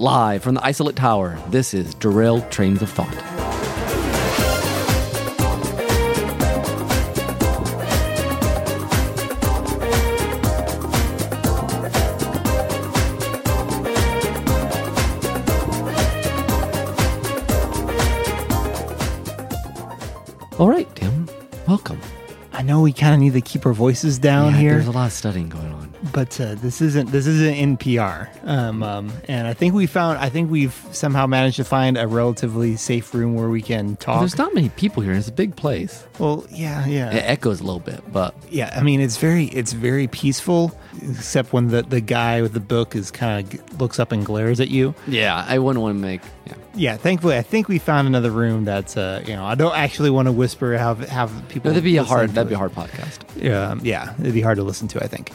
[0.00, 3.14] Live from the Isolate Tower, this is Derailed Trains of Thought.
[20.58, 21.28] All right, Tim,
[21.68, 22.00] welcome.
[22.54, 24.92] I know we kind of need to keep our voices down Yeah, here, There's a
[24.92, 25.69] lot of studying going on.
[26.12, 28.28] But uh, this isn't this isn't NPR.
[28.46, 32.06] Um, um, and I think we found I think we've somehow managed to find a
[32.06, 34.20] relatively safe room where we can talk.
[34.20, 35.12] There's not many people here.
[35.12, 36.06] It's a big place.
[36.18, 38.72] well, yeah, yeah, It echoes a little bit, but yeah.
[38.76, 42.96] I mean, it's very it's very peaceful, except when the the guy with the book
[42.96, 44.94] is kind of looks up and glares at you.
[45.06, 46.22] yeah, I wouldn't want to make.
[46.46, 46.54] Yeah.
[46.72, 50.10] Yeah, thankfully, I think we found another room that's uh, you know I don't actually
[50.10, 51.68] want to whisper have have people.
[51.70, 52.30] No, that'd be a hard.
[52.30, 53.18] That'd be a hard podcast.
[53.36, 55.02] Yeah, yeah, it'd be hard to listen to.
[55.02, 55.32] I think,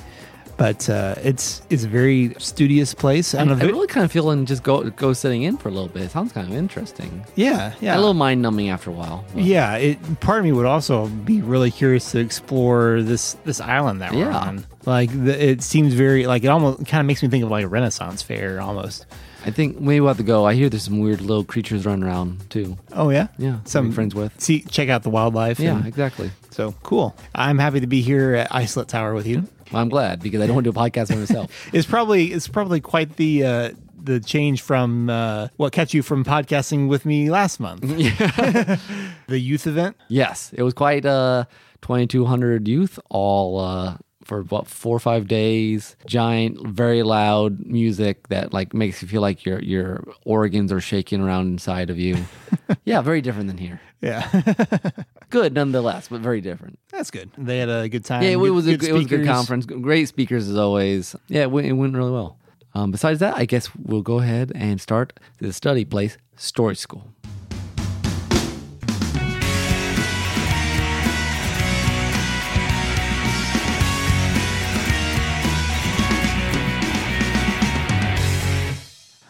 [0.57, 3.33] but uh, it's it's a very studious place.
[3.33, 5.69] And I a bit- really kind of feel and just go go sitting in for
[5.69, 6.03] a little bit.
[6.03, 7.25] It sounds kind of interesting.
[7.35, 9.25] yeah, yeah, A little mind numbing after a while.
[9.34, 9.75] but- yeah.
[9.75, 14.12] It part of me would also be really curious to explore this this island that
[14.13, 14.37] we're Yeah.
[14.37, 14.65] on.
[14.85, 17.65] Like the, it seems very like it almost kind of makes me think of like
[17.65, 19.05] a Renaissance fair almost.
[19.46, 20.43] I think maybe we'll have to go.
[20.46, 22.77] I hear there's some weird little creatures running around too.
[22.93, 24.34] Oh yeah, Yeah, Some friends with.
[24.41, 25.60] See, check out the wildlife.
[25.60, 26.32] Yeah, and- exactly.
[26.49, 27.15] so cool.
[27.35, 29.48] I'm happy to be here at Isolate Tower with you.
[29.71, 31.52] Well, I'm glad because I don't want to do a podcast by myself.
[31.74, 33.71] It's probably it's probably quite the uh,
[34.04, 37.82] the change from uh, what kept you from podcasting with me last month.
[39.27, 39.96] the youth event.
[40.07, 41.46] yes, it was quite uh
[41.82, 45.95] 2,200 youth all uh for what four or five days.
[46.05, 51.21] Giant, very loud music that like makes you feel like your your organs are shaking
[51.21, 52.18] around inside of you.
[52.85, 53.79] yeah, very different than here.
[54.01, 54.29] Yeah,
[55.29, 56.77] Good nonetheless, but very different.
[56.91, 57.31] that's good.
[57.37, 58.21] They had a good time.
[58.23, 59.65] Yeah, it Good- was a, good it was a good conference.
[59.65, 61.15] Great speakers as always.
[61.27, 62.37] Yeah, it went, it went really well.
[62.73, 67.13] Um, besides that, I guess we'll go ahead and start the study place, Story School.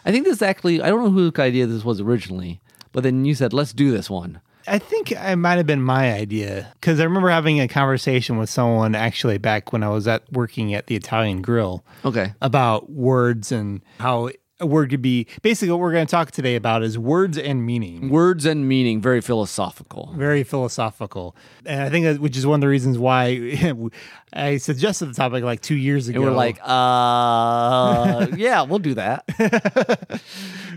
[0.06, 2.60] I think this actually, I don't know whose idea this was originally,
[2.92, 4.40] but then you said, let's do this one.
[4.68, 8.48] I think it might have been my idea because I remember having a conversation with
[8.50, 12.32] someone actually back when I was at working at the Italian Grill Okay.
[12.40, 15.26] about words and how a word could be.
[15.42, 18.08] Basically, what we're going to talk today about is words and meaning.
[18.08, 20.12] Words and meaning, very philosophical.
[20.16, 23.88] very philosophical and i think that which is one of the reasons why
[24.32, 28.94] i suggested the topic like two years ago And we're like, uh, yeah, we'll do
[28.94, 29.24] that.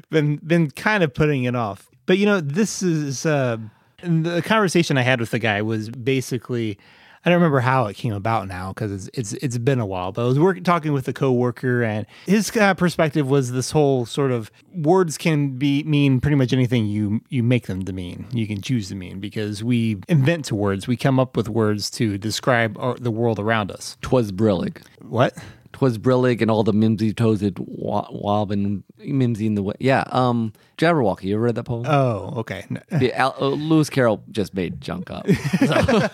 [0.10, 3.58] been been kind of putting it off but you know this is uh
[4.02, 6.78] the conversation i had with the guy was basically
[7.26, 10.12] I don't remember how it came about now because it's, it's it's been a while.
[10.12, 14.06] But I was working talking with a coworker, and his uh, perspective was this whole
[14.06, 18.28] sort of words can be mean pretty much anything you you make them to mean.
[18.32, 20.88] You can choose to mean because we invent words.
[20.88, 23.98] We come up with words to describe our, the world around us.
[24.02, 24.82] Twas brillig.
[25.02, 25.38] What?
[25.72, 29.76] Twas brillig and all the mimsy toesed wa- wobbin mimsy in the way.
[29.80, 30.04] Yeah.
[30.08, 31.24] Um, Jabberwocky.
[31.26, 31.86] You ever read that poem?
[31.88, 32.66] Oh, okay.
[32.92, 35.28] The Al- uh, Lewis Carroll just made junk up.
[35.30, 36.10] So.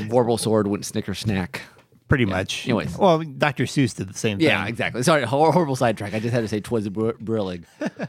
[0.08, 1.62] Warble sword went snicker snack.
[2.08, 2.64] Pretty much.
[2.66, 2.98] Anyways.
[2.98, 3.64] well, Dr.
[3.64, 4.46] Seuss did the same thing.
[4.48, 5.02] Yeah, exactly.
[5.04, 6.12] Sorry, horrible sidetrack.
[6.12, 7.64] I just had to say twas br- brillig.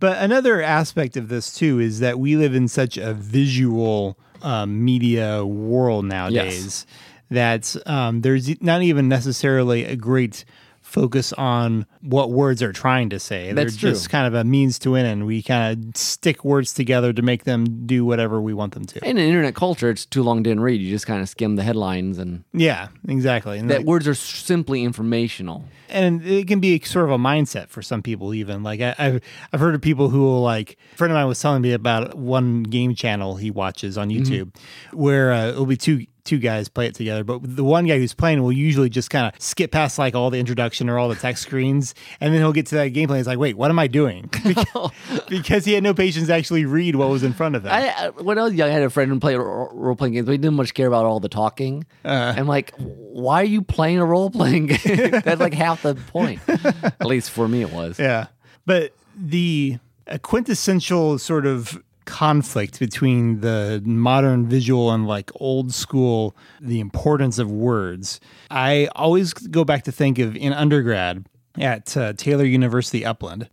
[0.00, 4.82] But another aspect of this too is that we live in such a visual um,
[4.82, 6.86] media world nowadays
[7.30, 10.44] that um, there's not even necessarily a great
[10.82, 13.52] focus on what words are trying to say.
[13.52, 14.10] That's They're just true.
[14.12, 15.26] kind of a means to an end.
[15.26, 19.02] We kind of stick words together to make them do whatever we want them to.
[19.08, 20.80] In an internet culture, it's too long didn't read.
[20.82, 23.58] You just kind of skim the headlines, and Yeah, exactly.
[23.58, 25.64] And that like- words are simply informational.
[25.88, 29.20] and it can be sort of a mindset for some people even like I, I've,
[29.52, 32.14] I've heard of people who will like a friend of mine was telling me about
[32.16, 34.54] one game channel he watches on youtube
[34.92, 38.14] where uh, it'll be two two guys play it together but the one guy who's
[38.14, 41.14] playing will usually just kind of skip past like all the introduction or all the
[41.14, 43.78] text screens and then he'll get to that gameplay and it's like wait what am
[43.78, 44.90] i doing because,
[45.28, 48.10] because he had no patience to actually read what was in front of him I,
[48.10, 50.38] when I was young, I had a friend who played role playing games, but he
[50.38, 51.86] didn't much care about all the talking.
[52.04, 52.34] Uh.
[52.36, 55.10] I'm like, why are you playing a role playing game?
[55.24, 56.40] That's like half the point.
[56.48, 57.98] At least for me, it was.
[57.98, 58.26] Yeah.
[58.66, 66.36] But the a quintessential sort of conflict between the modern visual and like old school,
[66.60, 68.20] the importance of words.
[68.50, 71.26] I always go back to think of in undergrad
[71.58, 73.48] at uh, Taylor University Upland.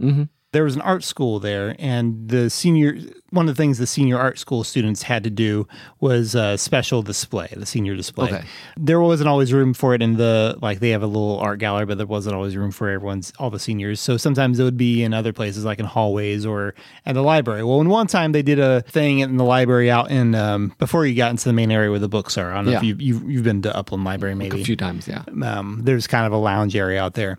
[0.54, 2.98] There was an art school there, and the senior
[3.30, 5.66] one of the things the senior art school students had to do
[6.02, 8.28] was a special display, the senior display.
[8.34, 8.44] Okay.
[8.76, 11.86] There wasn't always room for it in the like they have a little art gallery,
[11.86, 14.02] but there wasn't always room for everyone's all the seniors.
[14.02, 16.76] So sometimes it would be in other places like in hallways or
[17.06, 17.64] at the library.
[17.64, 21.06] Well, in one time they did a thing in the library out in um, before
[21.06, 22.52] you got into the main area where the books are.
[22.52, 22.90] I don't know if Yeah.
[22.90, 25.24] you you've, you've been to Upland Library maybe A few times, yeah.
[25.44, 27.38] um, there's kind of a lounge area out there.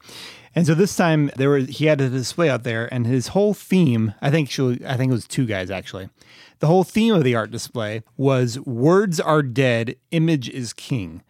[0.54, 3.54] And so this time there was he had a display out there, and his whole
[3.54, 4.50] theme, I think
[4.84, 6.08] I think it was two guys actually.
[6.58, 11.22] The whole theme of the art display was "Words are dead, image is king."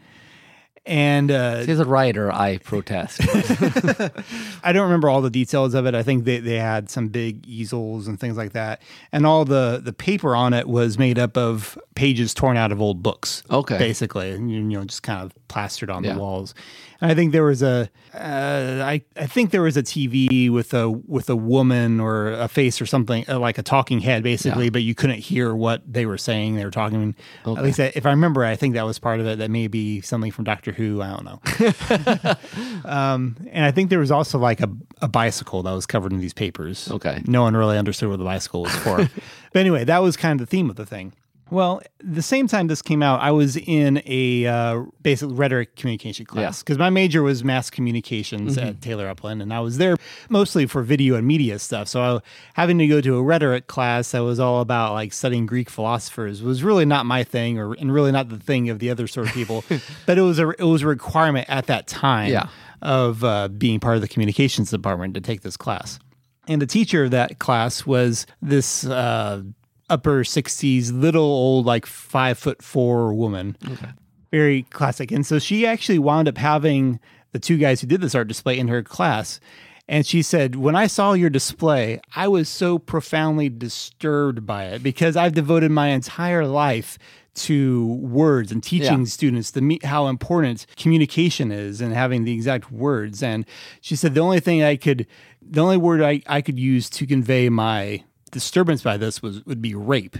[0.84, 3.20] And uh, As a writer, I protest.
[4.64, 5.94] I don't remember all the details of it.
[5.94, 8.82] I think they, they had some big easels and things like that,
[9.12, 12.80] and all the the paper on it was made up of pages torn out of
[12.80, 13.44] old books.
[13.48, 13.78] Okay.
[13.78, 16.14] basically, and, you know, just kind of plastered on Yeah.
[16.14, 16.52] the walls.
[17.04, 18.18] I think there was a, uh,
[18.84, 22.80] I I think there was a TV with a with a woman or a face
[22.80, 24.70] or something uh, like a talking head, basically, Yeah.
[24.70, 26.54] but you couldn't hear what they were saying.
[26.54, 27.16] They were talking.
[27.44, 27.58] Okay.
[27.58, 29.38] At least I- if I remember, I think that was part of it.
[29.38, 31.02] That may be something from Doctor Who.
[31.02, 31.40] I don't know.
[32.84, 34.68] Um, and I think there was also like a,
[35.00, 36.90] a bicycle that was covered in these papers.
[36.90, 37.22] Okay.
[37.26, 38.96] No one really understood what the bicycle was for.
[39.52, 41.12] but anyway, that was kind of the theme of the thing.
[41.52, 46.24] Well, the same time this came out, I was in a uh, basic rhetoric communication
[46.24, 49.96] class because my major was mass communications at Taylor Upland, and I was there
[50.30, 51.88] mostly for video and media stuff.
[51.88, 52.20] So I,
[52.54, 56.42] having to go to a rhetoric class that was all about like studying Greek philosophers
[56.42, 59.26] was really not my thing, or and really not the thing of the other sort
[59.28, 59.62] of people.
[60.06, 62.48] but it was a it was a requirement at that time Yeah.
[62.80, 65.98] of uh, being part of the communications department to take this class.
[66.48, 69.42] And the teacher of that class was this uh,
[69.92, 73.56] upper 60s, little old, like five foot four woman.
[74.30, 75.10] Very classic.
[75.12, 76.98] And so she actually wound up having
[77.32, 79.40] the two guys who did this art display in her class.
[79.88, 84.82] And she said, When I saw your display, I was so profoundly disturbed by it
[84.82, 86.98] because I've devoted my entire life
[87.34, 89.06] to words and teaching Yeah.
[89.06, 93.22] students the how important communication is and having the exact words.
[93.22, 93.44] And
[93.80, 95.06] she said the only thing I could,
[95.40, 99.62] the only word I, I could use to convey my disturbance by this was would
[99.62, 100.16] be rape,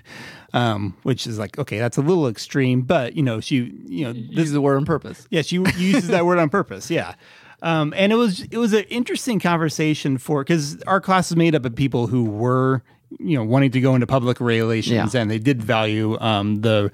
[0.53, 4.13] um, which is like okay, that's a little extreme, but you know she, you know,
[4.13, 5.27] this is the word on purpose.
[5.31, 6.91] yeah, she uses that word on purpose.
[6.91, 7.15] Yeah.
[7.63, 11.55] Um, and it was it was an interesting conversation for because our class is made
[11.55, 12.83] up of people who were
[13.21, 15.21] you know wanting to go into public relations Yeah.
[15.21, 16.91] and they did value um, the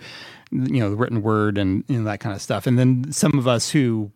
[0.53, 2.67] you know the written word and you know, that kind of stuff.
[2.67, 4.11] And then some of us who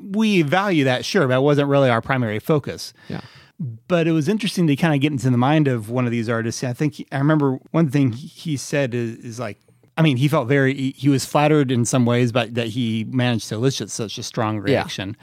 [0.00, 3.20] we value that sure, but it wasn't really our primary focus Yeah.
[3.58, 6.28] But it was interesting to kind of get into the mind of one of these
[6.28, 6.62] artists.
[6.62, 9.58] I think I remember one thing he said is, is like,
[9.98, 13.06] I mean, he felt very, he, he was flattered in some ways, but that he
[13.08, 15.16] managed to elicit such a strong reaction.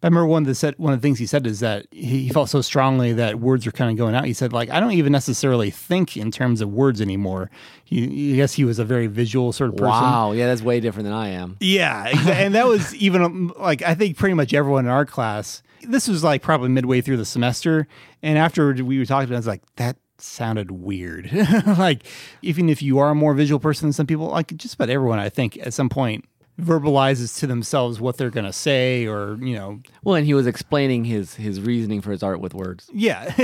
[0.00, 1.86] But I remember one of the said, one of the things he said is that
[1.90, 4.26] he, felt so strongly that words were kind of going out.
[4.26, 7.50] He said, like, I don't even necessarily think in terms of words anymore.
[7.84, 9.90] He, I guess he was a very visual sort of person.
[9.90, 10.32] Wow.
[10.32, 11.56] Yeah, that's way different than I am.
[11.60, 15.62] Yeah, and that was even like I think pretty much everyone in our class.
[15.82, 17.86] This was like probably midway through the semester,
[18.22, 21.30] and after we were talking, I was like, that sounded weird.
[21.78, 22.02] like
[22.42, 25.18] even if you are a more visual person than some people, like just about everyone,
[25.18, 26.24] I think at some point
[26.60, 31.04] verbalizes to themselves what they're gonna say, or you know, Well, and he was explaining
[31.04, 32.90] his his reasoning for his art with words.
[32.92, 33.32] yeah,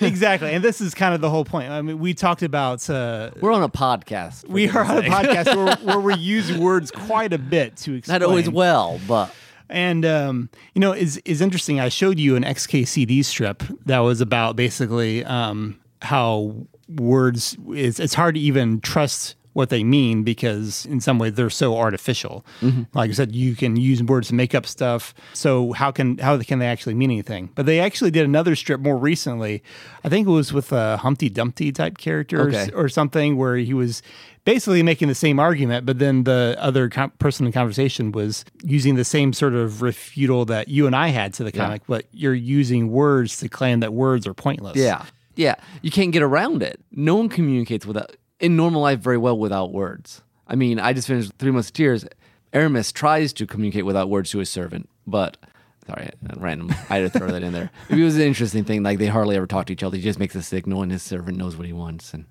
[0.00, 0.52] exactly.
[0.52, 1.70] And this is kind of the whole point.
[1.70, 2.88] I mean, we talked about.
[2.88, 4.46] Uh, We're on a podcast.
[4.48, 8.20] we are on a podcast where, where we use words quite a bit to explain.
[8.20, 9.34] Not always well, but
[9.72, 11.80] And um, you know, is is interesting.
[11.80, 17.56] I showed you an XKCD strip that was about basically um, how words.
[17.70, 21.76] It's, it's hard to even trust what they mean because in some way they're so
[21.76, 22.44] artificial.
[22.60, 22.82] Mm-hmm.
[22.94, 25.12] Like I said, you can use words to make up stuff.
[25.34, 27.50] So how can how can they actually mean anything?
[27.54, 29.62] But they actually did another strip more recently.
[30.04, 32.70] I think it was with a Humpty Dumpty type character or, Okay.
[32.74, 34.02] or something where he was
[34.44, 38.96] basically making the same argument, but then the other com- person in conversation was using
[38.96, 41.64] the same sort of refutal that you and I had to the Yeah.
[41.64, 44.76] comic, but you're using words to claim that words are pointless.
[44.76, 45.04] yeah,
[45.36, 46.80] yeah, you can't get around it.
[46.90, 50.20] No one communicates without in normal life very well without words.
[50.46, 52.04] I mean, I just finished Three Musketeers.
[52.52, 55.38] Aramis tries to communicate without words to his servant, but
[55.86, 56.70] sorry, random.
[56.90, 57.70] I had to throw that in there.
[57.88, 58.82] It was an interesting thing.
[58.82, 59.96] Like they hardly ever talk to each other.
[59.96, 62.12] He just makes a signal, and his servant knows what he wants.
[62.12, 62.26] And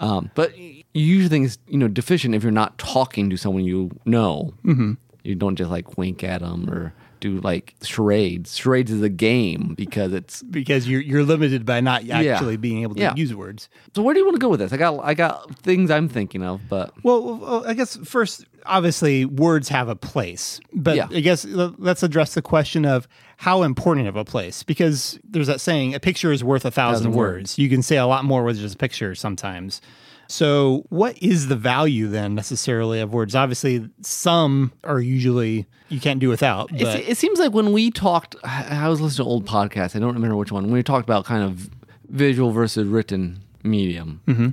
[0.00, 3.64] um, but you usually think it's you know deficient if you're not talking to someone
[3.64, 4.52] you know.
[4.64, 4.94] Mm-hmm.
[5.24, 6.92] You don't just like wink at them or
[7.34, 8.56] do like charades.
[8.56, 10.42] Charades is a game because it's.
[10.56, 13.14] because you're you're limited by not actually being able to Yeah.
[13.16, 13.68] use words.
[13.94, 14.72] So where do you want to go with this?
[14.72, 19.24] I got I got things I'm thinking of, but Well, well, I guess first, obviously,
[19.24, 21.08] words have a place, but Yeah.
[21.10, 23.06] I guess let's address the question of
[23.38, 27.06] how important of a place, because there's that saying, "A picture is worth a thousand,
[27.08, 27.36] Thousand words.
[27.52, 27.58] words.
[27.58, 29.80] You can say a lot more with just a picture sometimes.
[30.28, 33.34] So, what is the value then necessarily of words?
[33.34, 36.70] Obviously, some are usually you can't do without.
[36.70, 39.94] But It's, it seems like when we talked, I was listening to old podcasts.
[39.94, 40.64] I don't remember which one.
[40.64, 41.70] When we talked about kind of
[42.08, 44.48] visual versus written medium, Mm-hmm.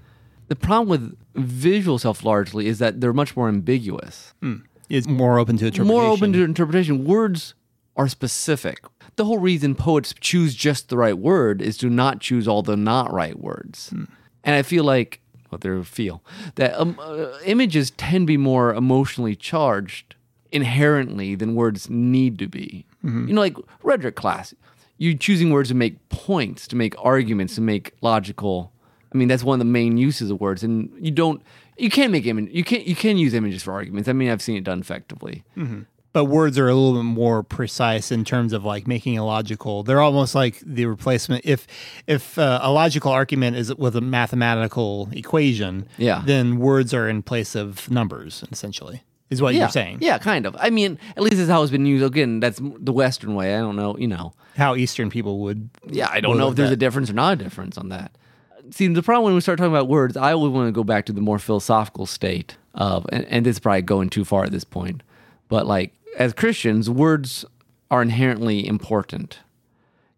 [0.48, 4.34] the problem with visual stuff largely is that they're much more ambiguous,
[4.90, 5.88] it's more open to interpretation.
[5.88, 7.04] more open to interpretation.
[7.06, 7.56] Words
[7.96, 8.80] are specific.
[9.16, 12.76] The whole reason poets choose just the right word is to not choose all the
[12.78, 13.92] not right words.
[13.92, 15.22] And I feel like
[15.54, 16.22] what they feel
[16.56, 20.16] that um, uh, images tend to be more emotionally charged
[20.52, 22.86] inherently than words need to be.
[23.28, 24.54] You know, like rhetoric class,
[24.98, 28.72] you're choosing words to make points, to make arguments, to make logical.
[29.14, 31.42] I mean, that's one of the main uses of words, and you don't,
[31.78, 34.08] you can't make image, you can't, you can use images for arguments.
[34.10, 35.44] I mean, I've seen it done effectively.
[36.14, 39.84] But words are a little bit more precise in terms of like making a logical
[39.84, 41.68] they're almost like the replacement if
[42.08, 46.22] if uh, a logical argument is with a mathematical equation Yeah.
[46.26, 50.46] then words are in place of numbers essentially is what yeah, you're saying Yeah, kind
[50.46, 50.56] of.
[50.60, 52.04] I mean, at least it's how it's been used.
[52.06, 53.56] Again, that's the Western way.
[53.56, 54.34] I don't know, you know.
[54.56, 57.34] how eastern people would Yeah, I don't know if there's that- a difference or not
[57.34, 58.16] a difference on that.
[58.70, 61.06] See, the problem when we start talking about words, I always want to go back
[61.08, 64.52] to the more philosophical state of, and, and this is probably going too far at
[64.52, 65.02] this point,
[65.50, 67.46] but like as Christians, words
[67.92, 69.40] are inherently important.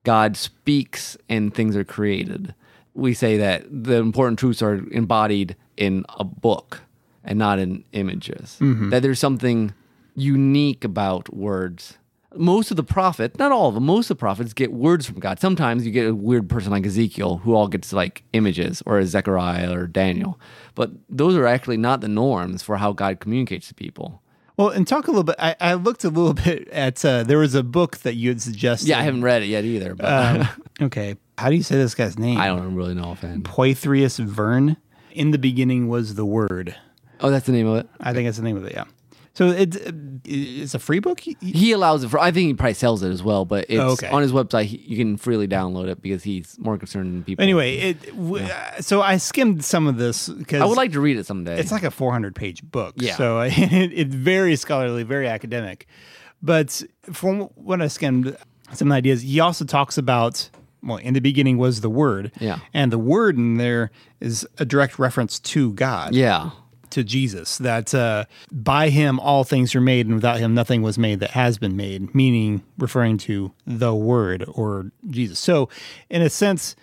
[0.04, 2.54] God speaks and things are created.
[2.94, 6.82] We say that the important truths are embodied in a book
[7.24, 8.58] and not in images.
[8.62, 8.90] Mm-hmm.
[8.92, 9.74] That there's something
[10.16, 11.98] unique about words.
[12.36, 15.20] Most of the prophets, not all of them, most of the prophets get words from
[15.20, 15.40] God.
[15.40, 19.06] Sometimes you get a weird person like Ezekiel who all gets like images, or a
[19.06, 20.40] Zechariah or Daniel.
[20.76, 24.22] But those are actually not the norms for how God communicates to people.
[24.58, 27.38] Well and talk a little bit i, I looked a little bit at uh, there
[27.38, 28.88] was a book that you had suggested.
[28.88, 30.48] Yeah, I haven't read it yet either, but um,
[30.84, 32.38] okay how do you say this guy's name?
[32.38, 33.44] I don't really know offhand.
[33.44, 34.78] poithrius Vern?
[35.12, 36.76] In the beginning was the word.
[37.22, 37.90] Oh, that's the name of it.
[38.02, 38.84] i think that's the name of it yeah
[39.36, 39.78] so it's
[40.26, 42.18] it's a free book He allows it for.
[42.20, 44.08] I think he probably sells it as well, but it's Oh, okay.
[44.10, 44.66] on his website.
[44.66, 47.44] He, you can freely download it because he's more concerned than people.
[47.44, 51.00] Anyway, it w- uh, so I skimmed some of this because I would like to
[51.00, 51.60] read it someday.
[51.60, 52.96] it's like a 400 page book.
[52.98, 53.16] Yeah.
[53.16, 55.86] So it, it's very scholarly, very academic.
[56.42, 56.82] But
[57.14, 58.36] from what I skimmed,
[58.74, 59.22] some of the ideas.
[59.22, 60.50] He also talks about
[60.84, 62.32] well, in the beginning was the word.
[62.40, 62.60] Yeah.
[62.74, 63.90] And the word in there
[64.20, 66.14] is a direct reference to God.
[66.14, 66.52] yeah,
[66.96, 68.24] To Jesus, that uh,
[68.54, 71.76] by him all things are made, and without him nothing was made that has been
[71.76, 75.38] made, meaning referring to the Word or Jesus.
[75.38, 75.68] So,
[76.10, 76.74] in a sense,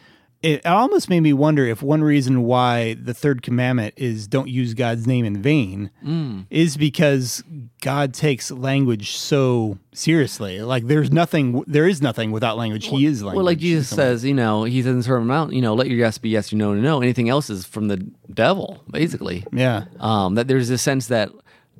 [0.42, 4.74] it almost made me wonder if one reason why the third commandment is don't use
[4.74, 6.46] God's name in vain Mm.
[6.50, 7.44] is because
[7.80, 10.60] God takes language so seriously.
[10.62, 12.86] Like, there's nothing, there is nothing without language.
[12.86, 13.36] He is language.
[13.36, 15.62] well, like Jesus says, you know, he says in the Sermon on the Mount, you
[15.62, 17.02] know, let your yes be yes, your no, no, no.
[17.02, 17.96] Anything else is from the
[18.32, 19.44] devil, basically.
[19.52, 19.84] Yeah.
[20.00, 21.30] Um, that there's a sense that,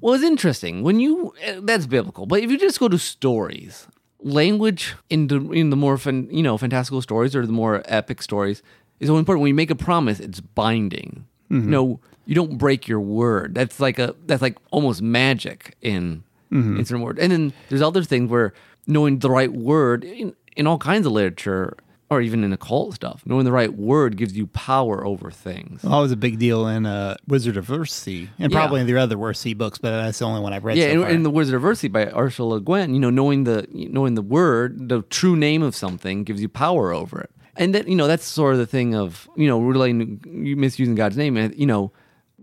[0.01, 3.87] well, it's interesting when you eh, that's biblical, but if you just go to stories,
[4.23, 8.23] language in the in the more fan, you know fantastical stories or the more epic
[8.23, 8.63] stories
[9.01, 9.43] is so important.
[9.43, 11.27] When you make a promise, it's binding.
[11.51, 11.71] Mm-hmm.
[11.71, 13.55] No, you don't break your word.
[13.55, 16.79] That's like a that's like almost magic in mm-hmm.
[16.79, 17.19] in certain words.
[17.19, 18.53] And then there's other things where
[18.87, 21.77] knowing the right word in, in all kinds of literature
[22.13, 25.85] or even in occult stuff, knowing the right word gives you power over things.
[25.85, 28.59] Always a big deal in uh, Wizard of Earthsea, and Yeah.
[28.59, 30.77] probably in the other Earthsea books, but that's the only one I've read.
[30.79, 33.67] Yeah, so in, in the Wizard of Earthsea by Ursula Guin, you know, knowing the
[33.73, 37.87] knowing the word, the true name of something gives you power over it, and then
[37.89, 39.91] you know that's sort of the thing of you know really
[40.33, 41.93] you misusing God's name, and you know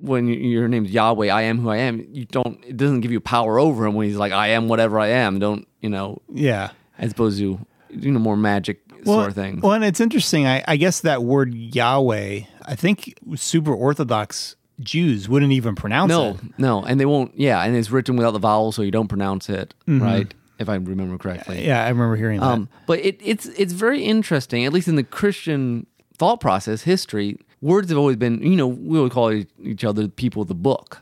[0.01, 1.99] when your name's Yahweh, I am who I am.
[2.13, 4.97] You don't it doesn't give you power over him when he's like I am whatever
[4.99, 5.39] I am.
[5.39, 6.21] Don't you know?
[6.33, 6.71] yeah.
[6.97, 7.59] As opposed to
[7.89, 9.59] you know more magic Well, sort of thing.
[9.61, 10.45] well, and it's interesting.
[10.47, 16.29] I, I guess that word Yahweh, I think super Orthodox Jews wouldn't even pronounce no,
[16.31, 16.43] it.
[16.57, 17.37] no, no, and they won't.
[17.37, 20.33] Yeah, and it's written without the vowel, so you don't pronounce it right.
[20.57, 21.65] If I remember correctly.
[21.65, 22.45] Yeah, I remember hearing that.
[22.45, 25.87] Um, but it, it's it's very interesting, at least in the Christian
[26.17, 27.37] thought process, history.
[27.61, 29.31] Words have always been, you know, we would call
[29.63, 31.01] each other people of the book.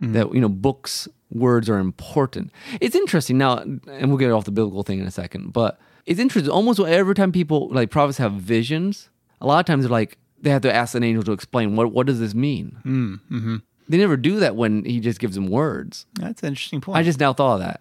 [0.00, 2.50] That you know, books, words are important.
[2.78, 5.54] It's interesting now, and we'll get off the biblical thing in a second.
[5.54, 6.50] But it's interesting.
[6.52, 9.08] Almost every time people like prophets have visions,
[9.40, 11.92] a lot of times they're like they have to ask an angel to explain what
[11.92, 12.76] what does this mean.
[12.84, 13.56] Mm, hmm
[13.88, 16.06] They never do that when he just gives them words.
[16.14, 16.98] That's an interesting point.
[16.98, 17.80] I just now thought of that.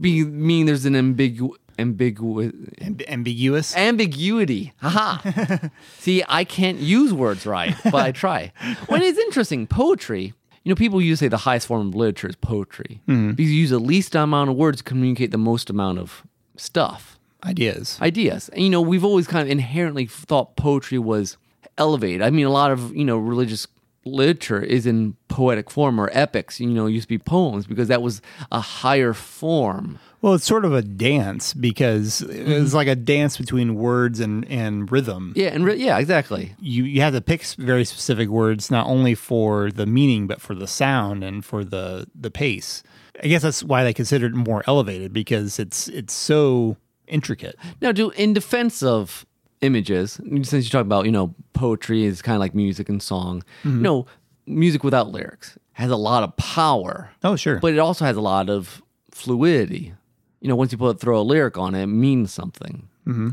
[0.00, 3.76] Be, meaning there's an ambigu ambiguous Amb- ambiguous.
[3.76, 4.72] ambiguity.
[4.80, 5.68] Haha.
[5.98, 8.52] See, I can't use words right, but I try.
[8.88, 10.34] When it's interesting, poetry.
[10.64, 13.70] You know, people usually say the highest form of literature is poetry because you use
[13.70, 16.24] the least amount of words to communicate the most amount of
[16.56, 17.98] stuff, Ideas.
[18.00, 18.48] ideas.
[18.50, 21.36] And you know, we've always kind of inherently thought poetry was
[21.78, 22.22] elevated.
[22.22, 23.66] I mean, a lot of you know religious
[24.04, 26.60] literature is in poetic form or epics.
[26.60, 29.98] You know, used to be poems because that was a higher form.
[30.22, 32.74] Well, it's sort of a dance because it's mm-hmm.
[32.74, 35.32] like a dance between words and, and rhythm.
[35.36, 36.54] Yeah, and re- yeah, exactly.
[36.58, 40.54] You you have to pick very specific words not only for the meaning but for
[40.54, 42.82] the sound and for the the pace.
[43.22, 46.76] I guess that's why they consider it more elevated because it's it's so
[47.08, 47.56] intricate.
[47.80, 49.24] Now, do in defense of
[49.62, 53.42] images, since you talk about you know poetry is kind of like music and song.
[53.64, 54.06] You know,
[54.46, 57.58] music without lyrics has a lot of power, Oh, sure.
[57.60, 59.92] but it also has a lot of fluidity.
[60.40, 62.88] You know, once you put throw a lyric on it, it means something.
[63.06, 63.30] Mm-hmm.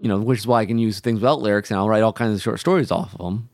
[0.00, 2.12] You know, which is why I can use things without lyrics, and I'll write all
[2.12, 3.48] kinds of short stories off of them.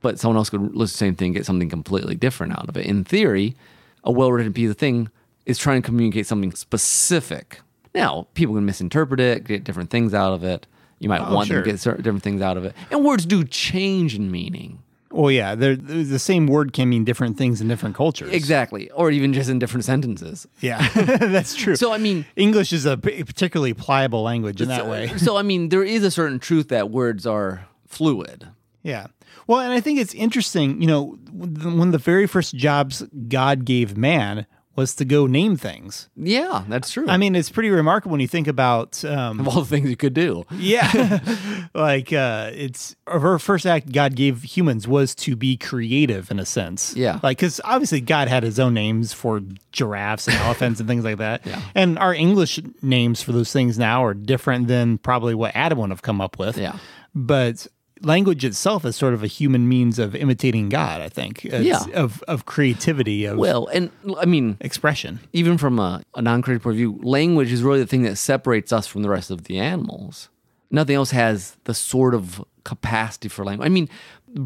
[0.00, 2.76] But someone else could listen to the same thing, get something completely different out of
[2.78, 2.86] it.
[2.86, 3.54] In theory,
[4.02, 5.10] a well-written piece of thing
[5.44, 7.60] is trying to communicate something specific.
[7.94, 10.66] Now, people can misinterpret it, get different things out of it.
[10.98, 11.56] You might Oh, want sure.
[11.56, 14.82] them to get certain different things out of it, and words do change in meaning.
[15.10, 18.30] well, yeah, they're, they're- the same word can mean different things in different cultures.
[18.32, 20.46] Exactly, or even just in different sentences.
[20.60, 21.74] Yeah, that's true.
[21.74, 25.08] So, I mean, English is a particularly pliable language in that way.
[25.16, 28.48] so I mean, there is a certain truth that words are fluid.
[28.82, 29.06] Yeah.
[29.46, 33.64] Well, and I think it's interesting, you know, one of the very first jobs God
[33.64, 34.46] gave man
[34.80, 36.08] was to go name things.
[36.16, 37.06] Yeah, that's true.
[37.08, 39.96] I mean, it's pretty remarkable when you think about, um, of all the things you
[39.96, 40.44] could do.
[40.56, 41.20] yeah,
[41.74, 46.46] like uh, it's our first act God gave humans was to be creative in a
[46.46, 46.96] sense.
[46.96, 47.20] Yeah.
[47.22, 49.40] like because obviously God had His own names for
[49.72, 51.42] giraffes and elephants and things like that.
[51.50, 51.60] Yeah.
[51.74, 55.90] and our English names for those things now are different than probably what Adam would
[55.90, 56.56] have come up with.
[56.58, 56.76] Yeah.
[57.14, 57.66] but
[58.02, 61.00] language itself is sort of a human means of imitating God.
[61.00, 61.44] I think.
[61.44, 61.84] It's Yeah.
[61.94, 65.20] of of creativity of Well, and I mean, expression.
[65.32, 68.72] even from a, a non-creative point of view, language is really the thing that separates
[68.72, 70.28] us from the rest of the animals.
[70.70, 73.66] Nothing else has the sort of capacity for language.
[73.66, 73.88] I mean,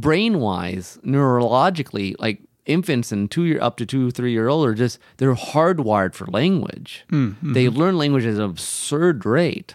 [0.05, 4.99] brain-wise, neurologically, like infants and two year up to two, three year old are just
[5.19, 7.05] they're hardwired for language.
[7.11, 7.53] Mm, mm-hmm.
[7.53, 9.75] They learn language at an absurd rate.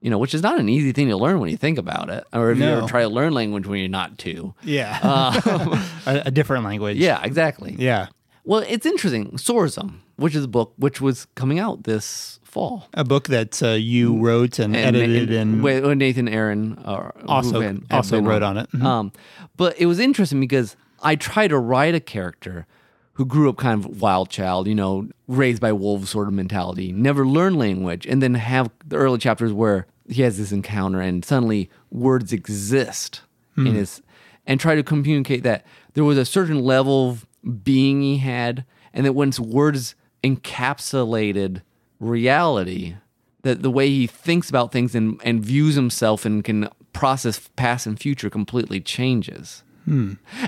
[0.00, 2.24] You know, which is not an easy thing to learn when you think about it.
[2.32, 4.54] Or if you ever try to learn language when you're not two.
[4.62, 4.98] Yeah,
[6.06, 6.96] a, a different language.
[6.96, 7.76] Yeah, exactly.
[7.78, 8.06] yeah.
[8.44, 9.32] Well, it's interesting.
[9.32, 12.88] Sorzum, which is a book which was coming out this fall.
[12.94, 17.56] A book that uh, you wrote and, edited and, with- with Nathan Aaron uh, Also-
[17.56, 18.70] who had- had also wrote on it.
[18.72, 18.82] Mhm.
[18.82, 19.12] Um,
[19.56, 22.66] but it was interesting because I tried to write a character
[23.14, 26.90] who grew up kind of wild child, you know, raised by wolves sort of mentality,
[26.90, 31.24] never learned language, and then have the early chapters where he has this encounter and
[31.24, 33.22] suddenly words exist
[33.54, 33.66] Hmm.
[33.68, 34.02] in his
[34.46, 37.26] and try to communicate that there was a certain level of
[37.64, 39.94] being he had, and that once words
[40.24, 41.62] encapsulated
[41.98, 42.94] reality,
[43.42, 47.86] that the way he thinks about things and, and views himself and can process past
[47.86, 49.62] and future completely changes.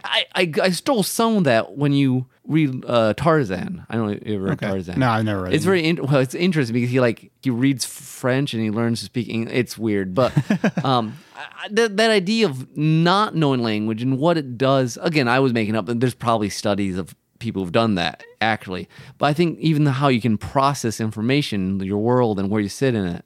[0.04, 3.84] I, I I stole some of that when you read uh, Tarzan.
[3.88, 4.66] I don't know if you ever read Okay.
[4.66, 4.98] Tarzan.
[4.98, 5.56] No, I've never read it.
[5.56, 5.66] It's it.
[5.66, 6.20] very in, well.
[6.20, 9.28] It's interesting because he like he reads French and he learns to speak.
[9.28, 9.54] English.
[9.54, 10.32] It's weird, but
[10.84, 14.98] um, I, that that idea of not knowing language and what it does.
[15.02, 15.86] Again, I was making up.
[15.88, 20.20] There's probably studies of people who've done that actually, but I think even how you
[20.20, 23.24] can process information, your world, and where you sit in it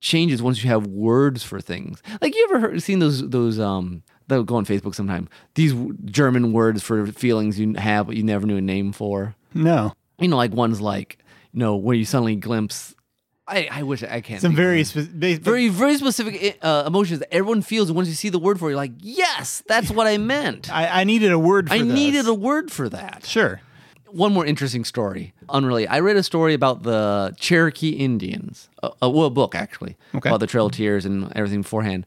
[0.00, 2.02] changes once you have words for things.
[2.20, 5.28] Like you ever heard, seen those those um they'll go on Facebook sometime.
[5.54, 9.34] These w- German words for feelings you have but you never knew a name for.
[9.52, 9.92] no.
[10.18, 11.18] You know, like ones like
[11.52, 12.94] you know where you suddenly glimpse.
[13.48, 14.40] I I wish I can't.
[14.42, 15.40] Some very specific.
[15.42, 18.58] very very specific eh, uh, emotions that everyone feels, and once you see the word
[18.58, 20.70] for it, you're like, yes, that's what I meant.
[20.80, 21.68] I, I needed a word.
[21.68, 21.86] for I this.
[21.86, 23.24] needed a word for that.
[23.26, 23.60] sure.
[24.10, 25.88] One more interesting story, unrelated.
[25.90, 29.96] I read a story about the Cherokee Indians, uh, uh, a, a, well, book actually,
[30.16, 30.28] Okay.
[30.28, 32.04] about the Trail of Tears and everything beforehand.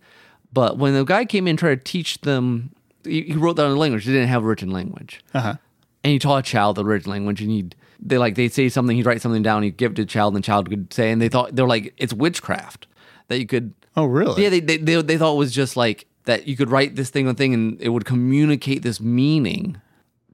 [0.53, 2.71] But when the guy came in, tried to teach them,
[3.03, 4.05] he, he wrote down the language.
[4.05, 5.55] They didn't have a written language, Uh huh.
[6.03, 7.41] and he taught a child the written language.
[7.41, 10.03] And he'd they like they'd say something, he'd write something down, he'd give it to
[10.03, 12.87] the child, and the child could say, and they thought they're like it's witchcraft
[13.29, 14.43] that you could Oh, really?
[14.43, 17.09] yeah, they, they they they thought it was just like that you could write this
[17.09, 19.79] thing on thing and it would communicate this meaning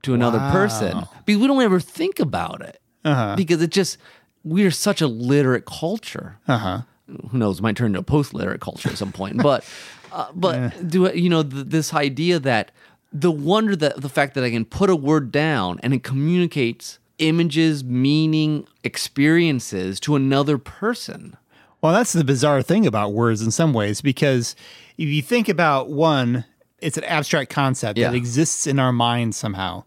[0.03, 0.51] to another Wow.
[0.51, 3.35] person because we don't ever think about it Uh-huh.
[3.35, 3.97] because it just
[4.43, 6.37] we're such a literate culture.
[6.47, 6.81] Uh huh.
[7.31, 7.59] Who knows?
[7.61, 9.63] Might turn into a post-literate culture at some point, but
[10.11, 12.71] uh, but do you know th- this idea that
[13.11, 16.99] the wonder that the fact that I can put a word down and it communicates
[17.17, 21.35] images, meaning, experiences to another person.
[21.81, 24.55] Well, that's the bizarre thing about words in some ways, because
[24.97, 26.45] if you think about one,
[26.79, 28.09] it's an abstract concept Yeah.
[28.11, 29.83] that exists in our mind somehow.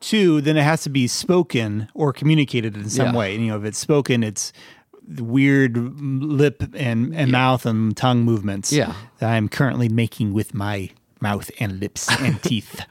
[0.00, 3.16] Two, then it has to be spoken or communicated in some Yeah.
[3.16, 3.34] way.
[3.34, 4.52] You know, if it's spoken, it's
[5.08, 8.94] weird lip and, and mouth and tongue movements Yeah.
[9.18, 10.90] that I'm currently making with my
[11.20, 12.82] mouth and lips and teeth.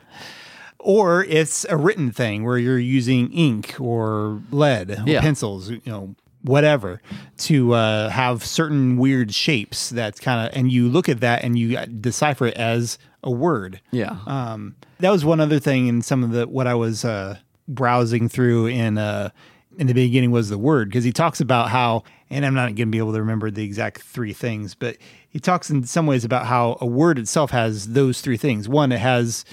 [0.80, 5.21] Or it's a written thing where you're using ink or lead or Yeah.
[5.21, 7.01] pencils, you know, whatever,
[7.38, 11.58] to uh, have certain weird shapes that's kind of, and you look at that and
[11.58, 13.82] you decipher it as a word.
[13.91, 14.17] Yeah.
[14.28, 18.30] Um, that was one other thing in some of the what I was uh, browsing
[18.30, 19.30] through in uh,
[19.77, 22.75] in the beginning was the word because he talks about how, and I'm not going
[22.77, 24.97] to be able to remember the exact three things, but
[25.29, 28.67] he talks in some ways about how a word itself has those three things.
[28.69, 29.45] One, it has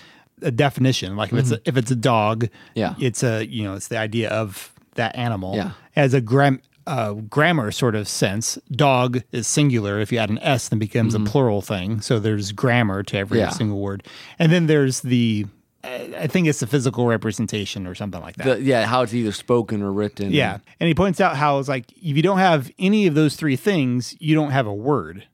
[0.42, 2.94] a definition, like if it's a, if it's a dog, Yeah.
[2.98, 5.54] it's a you know it's the idea of that animal.
[5.56, 5.72] Yeah.
[5.96, 6.60] as a gram.
[6.84, 10.00] Uh, grammar sort of sense, dog is singular.
[10.00, 12.00] If you add an s, then becomes a plural thing.
[12.00, 13.44] So there's grammar to every Mm-hmm.
[13.46, 13.50] Yeah.
[13.50, 14.02] single word,
[14.40, 15.46] and then there's the
[15.84, 18.44] I I think it's the physical representation or something like that.
[18.58, 20.30] The- yeah, how it's either spoken or written.
[20.32, 20.58] yeah.
[20.80, 23.56] And he points out how it's like if you don't have any of those three
[23.56, 25.26] things, you don't have a word.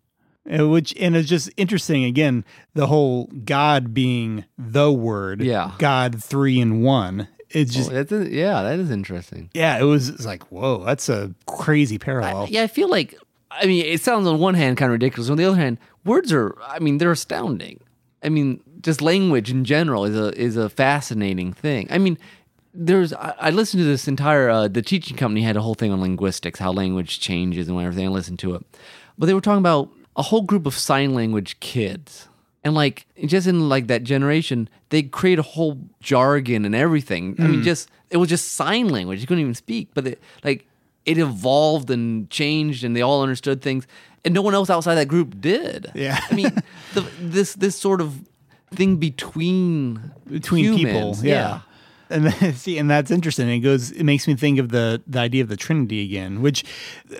[0.50, 5.42] Uh, Which and it's just interesting again, the whole God being the word.
[5.42, 5.72] Yeah.
[5.78, 7.28] God three in one.
[7.50, 9.50] It's just Oh, that's a- yeah, that is interesting.
[9.54, 12.46] yeah, it was it's like, whoa, that's a crazy parallel.
[12.50, 13.14] Yeah, I feel like
[13.50, 15.28] I mean, it sounds on one hand kind of ridiculous.
[15.30, 17.80] On the other hand, words are I mean, they're astounding.
[18.22, 21.88] I mean, just language in general is a is a fascinating thing.
[21.90, 22.18] I mean,
[22.74, 25.92] there's I, I listened to this entire uh, the teaching company had a whole thing
[25.92, 28.06] on linguistics, how language changes and everything.
[28.06, 28.64] I listened to it,
[29.16, 32.28] but they were talking about a whole group of sign language kids.
[32.64, 37.36] And like just in like that generation, they create a whole jargon and everything.
[37.38, 39.20] I mean, just it was just sign language.
[39.20, 40.66] You couldn't even speak, but it, like
[41.06, 43.86] it evolved and changed, and they all understood things,
[44.24, 45.90] and no one else outside that group did.
[45.94, 46.20] Yeah.
[46.30, 46.50] I mean,
[46.94, 48.20] the, this this sort of
[48.70, 51.28] thing between between humans, people.
[51.28, 51.60] Yeah.
[52.10, 53.48] And then, see, and that's interesting.
[53.48, 53.90] It goes.
[53.90, 56.64] It makes me think of the the idea of the Trinity again, which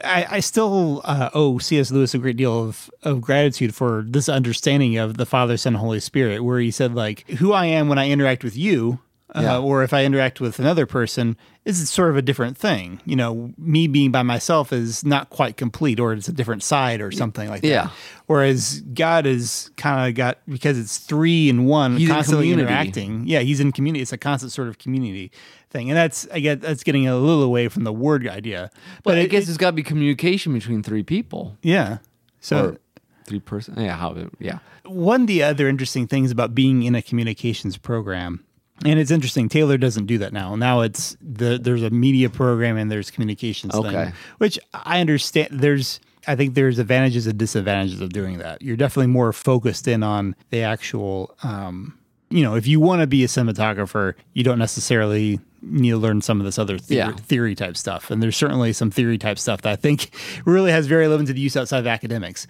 [0.05, 1.91] I, I still uh, owe C.S.
[1.91, 5.81] Lewis a great deal of of gratitude for this understanding of the Father, Son, and
[5.81, 9.01] Holy Spirit, where he said like, "Who I am when I interact with you."
[9.35, 9.59] Uh, Yeah.
[9.59, 11.37] or if I interact with another person,
[11.67, 12.99] is sort of a different thing.
[13.05, 17.03] You know, me being by myself is not quite complete, or it's a different side,
[17.03, 17.69] or something like that.
[17.69, 17.91] Yeah.
[18.27, 22.73] Whereas God is kind of got because it's three in one, He's constantly community.
[22.73, 23.25] interacting.
[23.27, 24.01] Yeah, he's in community.
[24.01, 25.31] It's a constant sort of community
[25.69, 28.71] thing, and that's I guess that's getting a little away from the word idea.
[29.05, 31.99] But I it- guess it- there's got to be communication between three people yeah.
[32.41, 32.79] So or
[33.27, 33.75] three person.
[33.79, 34.17] Yeah, how?
[34.41, 38.43] Yeah, one of the other interesting things about being in a communications program
[38.85, 42.77] and it's interesting taylor doesn't do that now now it's the there's a media program
[42.77, 43.91] and there's communications Okay.
[44.07, 48.77] thing which i understand there's i think there's advantages and disadvantages of doing that you're
[48.77, 51.99] definitely more focused in on the actual um
[52.31, 56.21] you know if you want to be a cinematographer you don't necessarily need to learn
[56.23, 57.13] some of this other theory, Yeah.
[57.13, 60.11] theory type stuff and there's certainly some theory type stuff that i think
[60.45, 62.47] really has very limited use outside of academics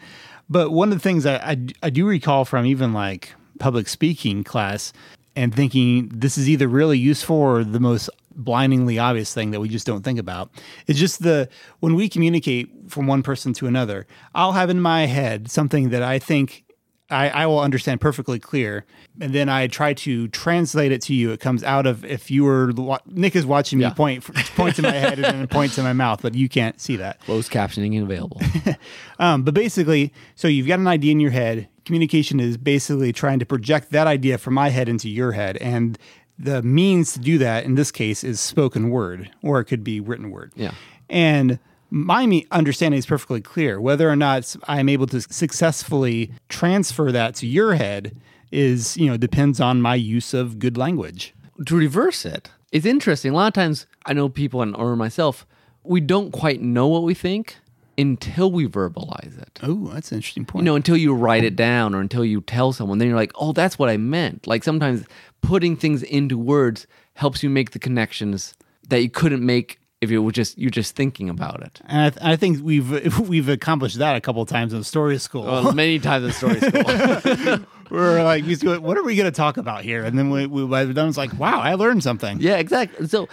[0.51, 4.45] but one of the things I, I, I do recall from even like public speaking
[4.45, 4.93] class
[5.39, 9.69] and thinking this is either really useful or the most blindingly obvious thing that we
[9.69, 10.51] just don't think about
[10.87, 11.49] It's just the
[11.81, 16.03] when we communicate from one person to another, I'll have in my head something that
[16.03, 16.65] I think
[17.11, 18.85] I, I will understand perfectly clear,
[19.19, 21.33] and then I try to translate it to you.
[21.33, 22.71] It comes out of if you were
[23.07, 23.95] Nick is watching me Yeah.
[23.95, 24.23] point
[24.57, 27.19] point to my head and then point to my mouth, but you can't see that.
[27.21, 28.41] closed captioning available.
[29.21, 31.67] Um, but basically, so you've got an idea in your head.
[31.89, 35.57] Communication is basically trying to project that idea from my head into your head.
[35.57, 35.97] And
[36.39, 39.99] the means to do that in this case is spoken word, or it could be
[39.99, 40.53] written word.
[40.55, 40.73] Yeah.
[41.09, 43.81] And my understanding is perfectly clear.
[43.81, 48.15] Whether or not I'm able to successfully transfer that to your head
[48.53, 51.33] is, you know, depends on my use of good language.
[51.65, 53.33] to reverse it, it's interesting.
[53.33, 55.47] A lot of times, I know people and or myself,
[55.85, 57.57] we don't quite know what we think
[57.99, 59.59] until we verbalize it.
[59.63, 60.63] Oh, that's an interesting point.
[60.63, 63.33] You know, until you write it down or until you tell someone, then you're like,
[63.35, 64.47] oh, that's what I meant.
[64.47, 65.05] Like sometimes
[65.43, 68.55] putting things into words helps you make the connections
[68.89, 71.81] that you couldn't make if you were just you're just thinking about it.
[71.87, 75.19] and I, th- I think we've we've accomplished that a couple of times in story
[75.19, 75.43] school.
[75.45, 77.67] Well, many times in story school.
[77.91, 80.05] we're like, we go, what are we going to talk about here?
[80.05, 82.41] And then we, we by the time it's like, wow, I learned something.
[82.41, 83.09] Yeah, exactly.
[83.09, 83.29] So,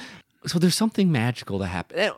[0.48, 2.12] so there's something magical to happen.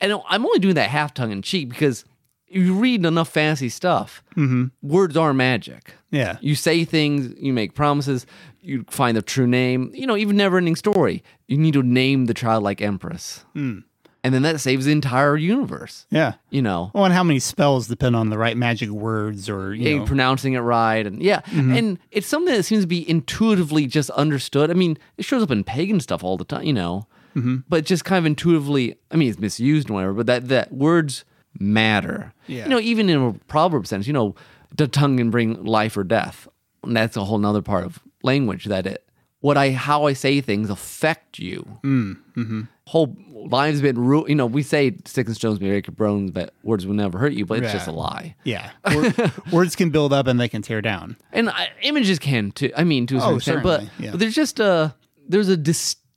[0.00, 2.04] And, I'm only doing that half tongue in cheek because
[2.48, 4.66] you read enough fantasy stuff, mm-hmm.
[4.82, 5.94] words are magic.
[6.10, 6.38] Yeah.
[6.40, 8.26] You say things, you make promises,
[8.60, 9.90] you find the true name.
[9.94, 11.22] You know, even never ending story.
[11.48, 13.44] You need to name the childlike empress.
[13.54, 13.84] Mm.
[14.22, 16.06] And then that saves the entire universe.
[16.10, 16.34] Yeah.
[16.50, 19.88] You know, Well, and how many spells depend on the right magic words or you
[19.88, 20.04] yeah, know.
[20.04, 21.06] pronouncing it right.
[21.06, 21.42] And yeah.
[21.42, 21.76] Mm-hmm.
[21.76, 24.70] And it's something that seems to be intuitively just understood.
[24.70, 27.56] I mean, it shows up in pagan stuff all the time, you know, Mm-hmm.
[27.68, 31.24] but just kind of intuitively, I mean, it's misused and whatever, but that, that words
[31.58, 32.32] matter.
[32.46, 32.64] Yeah.
[32.64, 34.34] You know, even in a proverb sense, you know,
[34.76, 36.48] the tongue can bring life or death.
[36.82, 39.02] And that's a whole nother part of language that it,
[39.40, 41.78] what I, how I say things affect you.
[41.84, 42.60] Mm, mm-hmm.
[42.86, 43.16] Whole
[43.48, 44.28] lives been ruined.
[44.28, 47.18] You know, we say sticks and stones may break your bones, but words will never
[47.18, 48.34] hurt you, but it's just a lie.
[48.44, 48.70] yeah.
[48.94, 51.16] Word- words can build up and they can tear down.
[51.32, 52.70] and I, images can too.
[52.76, 54.10] I mean, to a certain Oh, extent, but, yeah.
[54.12, 54.94] but there's just a
[55.28, 55.56] there's a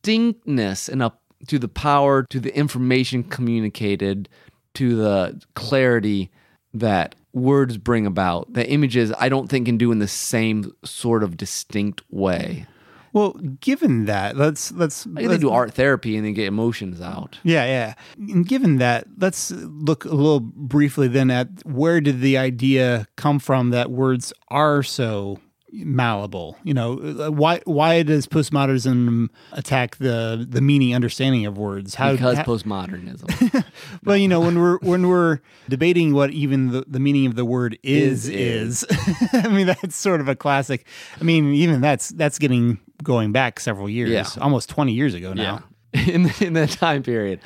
[0.01, 4.27] distinctness and up to the power to the information communicated
[4.73, 6.29] to the clarity
[6.73, 11.23] that words bring about that images I don't think can do in the same sort
[11.23, 12.65] of distinct way.
[13.11, 17.01] Well, given that, let's let's, I they let's do art therapy and they get emotions
[17.01, 17.39] out.
[17.43, 17.93] Yeah, yeah.
[18.17, 23.39] And given that, let's look a little briefly then at where did the idea come
[23.39, 25.39] from that words are so
[25.71, 26.57] malleable?
[26.63, 31.95] You know, uh, why why does postmodernism attack the the meaning understanding of words?
[31.95, 33.65] How Because how- postmodernism.
[34.03, 37.45] well, you know, when we're when we're debating what even the, the meaning of the
[37.45, 38.85] word is Is, is,
[39.33, 40.85] I mean that's sort of a classic.
[41.19, 44.25] I mean, even that's that's getting going back several years, Yeah.
[44.41, 45.63] almost twenty years ago now.
[46.07, 47.39] In in that time period,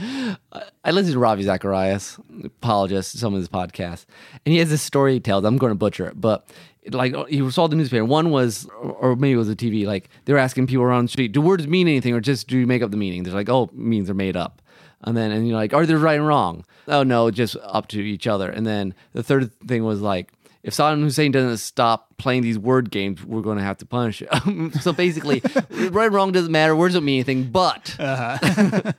[0.51, 4.06] uh, I listened to Ravi Zacharias, apologist, some of his podcasts,
[4.45, 5.45] and he has this story he tells.
[5.45, 6.45] I'm going to butcher it, but
[6.91, 8.03] like he saw the newspaper.
[8.03, 9.86] One was, or maybe it was a TV.
[9.86, 12.58] Like they were asking people around the street, "Do words mean anything, or just do
[12.58, 14.62] you make up the meaning?" They're like, "Oh, meanings are made up."
[15.01, 18.01] And then and you're like, "Are they right and wrong?" Oh no, just up to
[18.01, 18.49] each other.
[18.49, 20.34] And then the third thing was like.
[20.63, 24.21] If Saddam Hussein doesn't stop playing these word games, we're going to have to punish
[24.21, 24.71] him.
[24.82, 26.73] so basically, right and wrong doesn't matter.
[26.76, 27.52] Words don't mean anything.
[27.52, 28.93] But uh-huh.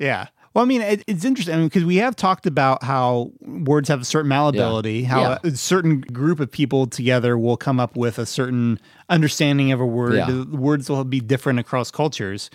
[0.00, 0.28] Yeah.
[0.54, 4.04] Well, I mean, it, it's interesting because we have talked about how words have a
[4.04, 5.38] certain malleability, how Yeah.
[5.44, 9.86] a certain group of people together will come up with a certain understanding of a
[9.86, 10.14] word.
[10.14, 10.44] Yeah.
[10.44, 12.50] Words will be different across cultures.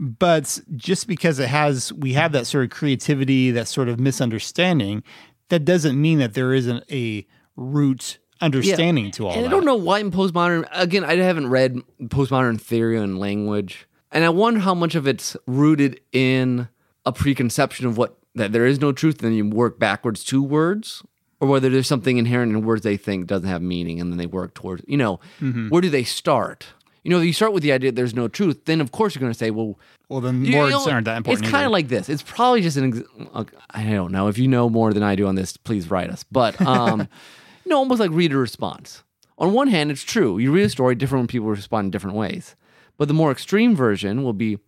[0.00, 5.02] But just because it has, we have that sort of creativity, that sort of misunderstanding,
[5.50, 9.48] that doesn't mean that there isn't a root understanding to all and that.
[9.48, 10.66] I don't know why in postmodern.
[10.72, 15.36] Again, I haven't read postmodern theory and language, and I wonder how much of it's
[15.46, 16.68] rooted in
[17.06, 20.42] a preconception of what that there is no truth, and then you work backwards to
[20.42, 21.02] words,
[21.40, 24.26] or whether there's something inherent in words they think doesn't have meaning, and then they
[24.26, 24.82] work towards.
[24.88, 25.68] You know, Mm-hmm.
[25.68, 26.66] where do they start?
[27.04, 29.14] You know, if you start with the idea that there's no truth, then of course
[29.14, 29.78] you're going to say, well.
[30.08, 31.44] Well, then you words know, aren't that important.
[31.44, 32.08] It's kind of like this.
[32.08, 33.04] It's probably just an.
[33.36, 34.28] Ex- I don't know.
[34.28, 36.24] If you know more than I do on this, please write us.
[36.30, 37.08] But um,
[37.64, 39.02] you know, almost like reader response.
[39.38, 40.38] On one hand, it's true.
[40.38, 42.54] You read a story, different when people respond in different ways.
[42.96, 44.58] But the more extreme version will be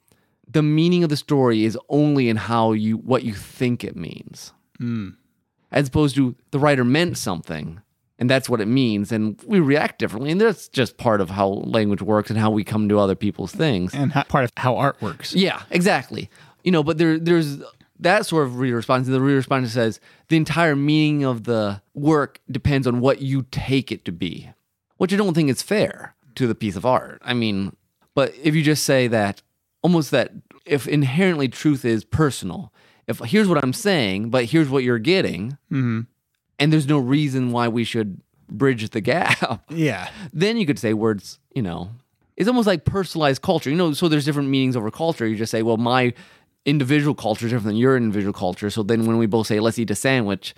[0.49, 4.53] the meaning of the story is only in how you what you think it means,
[4.79, 5.11] hmm.
[5.71, 7.81] as opposed to the writer meant something.
[8.19, 11.49] And that's what it means, and we react differently, and that's just part of how
[11.49, 13.93] language works and how we come to other people's things.
[13.93, 15.35] and part of how art works.
[15.35, 16.31] Yeah, exactly.
[16.65, 17.59] You know, but there there's
[18.01, 19.07] that sort of reader response.
[19.07, 23.47] And the reader response says the entire meaning of the work depends on what you
[23.51, 24.51] take it to be,
[24.97, 27.21] which I don't think is fair to the piece of art.
[27.25, 27.75] I mean,
[28.15, 29.43] but if you just say that
[29.83, 30.33] almost that
[30.65, 32.73] if inherently truth is personal,
[33.07, 36.01] if here's what I'm saying, but here's what you're getting, mm-hmm.
[36.59, 40.09] and there's no reason why we should bridge the gap Yeah.
[40.33, 41.91] then you could say words, you know,
[42.37, 43.71] it's almost like personalized culture.
[43.71, 45.27] You know, so there's different meanings over culture.
[45.27, 46.13] You just say, well, my
[46.67, 48.69] individual culture is different than your individual culture.
[48.69, 50.55] So then when we both say, let's eat a sandwich,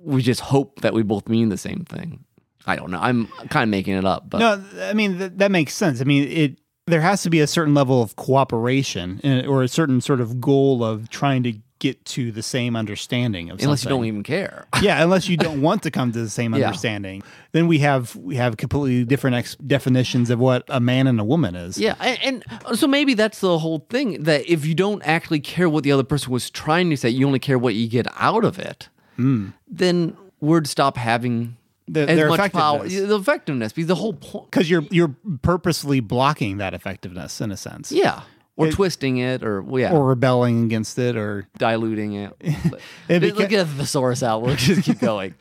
[0.00, 2.24] we just hope that we both mean the same thing.
[2.66, 2.98] I don't know.
[3.00, 6.00] I'm kind of making it up, but No, I mean th- that makes sense.
[6.00, 6.58] I mean it.
[6.86, 10.40] There has to be a certain level of cooperation uh, or a certain sort of
[10.40, 14.66] goal of trying to get to the same understanding of unless you don't even care.
[14.82, 16.66] yeah, unless you don't want to come to the same Yeah.
[16.66, 21.18] understanding, then we have we have completely different ex- definitions of what a man and
[21.18, 21.76] a woman is.
[21.78, 25.68] Yeah, and, and so maybe that's the whole thing that if you don't actually care
[25.68, 28.44] what the other person was trying to say, you only care what you get out
[28.44, 28.88] of it.
[29.16, 29.48] Hmm.
[29.68, 31.56] Then words stop having
[31.88, 32.84] The- as their much power.
[32.84, 33.08] effectiveness.
[33.08, 34.50] The effectiveness, because the whole point.
[34.50, 38.22] because you're you're purposely blocking that effectiveness in a sense, Yeah,
[38.56, 42.32] or It- twisting it, or well, yeah, or rebelling against it, or diluting it.
[42.70, 44.42] But- It beca- get the thesaurus out.
[44.42, 45.34] We'll just keep going.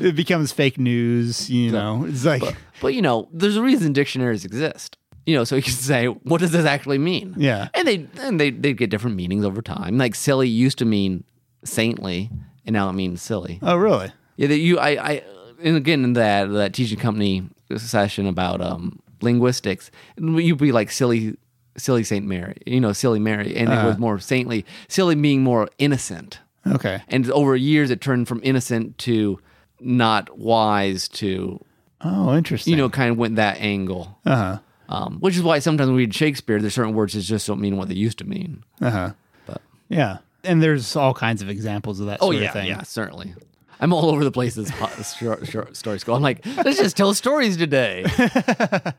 [0.00, 1.48] it becomes fake news.
[1.50, 2.42] You know, it's like
[2.80, 4.96] But you know, there's a reason dictionaries exist.
[5.26, 7.34] You know, so you can say, what does this actually mean?
[7.36, 7.68] Yeah.
[7.74, 9.98] And they and they they get different meanings over time.
[9.98, 11.24] Like silly used to mean
[11.64, 12.30] saintly,
[12.64, 13.58] and now it means silly.
[13.62, 14.12] Oh, really?
[14.36, 15.22] Yeah, that you I I
[15.62, 17.42] and again in that that teaching company
[17.76, 21.36] session about um linguistics, you'd be like silly
[21.76, 24.64] silly Saint Mary, you know, silly Mary, and it was more saintly.
[24.88, 27.02] Silly being more innocent, Okay.
[27.08, 29.38] and over years it turned from innocent to
[29.80, 31.62] not wise to
[32.02, 32.70] Oh, interesting.
[32.72, 34.18] you know kind of went that angle.
[34.24, 34.58] Uh huh.
[34.88, 37.60] Um, which is why sometimes when we read Shakespeare, there's certain words that just don't
[37.60, 38.62] mean what they used to mean.
[38.80, 39.10] Uh huh.
[39.46, 40.18] But Yeah.
[40.44, 42.66] And there's all kinds of examples of that oh sort yeah, of thing.
[42.68, 43.34] yeah, certainly.
[43.80, 46.14] I'm all over the place this po- short, short story school.
[46.14, 48.06] I'm like, let's just tell stories today.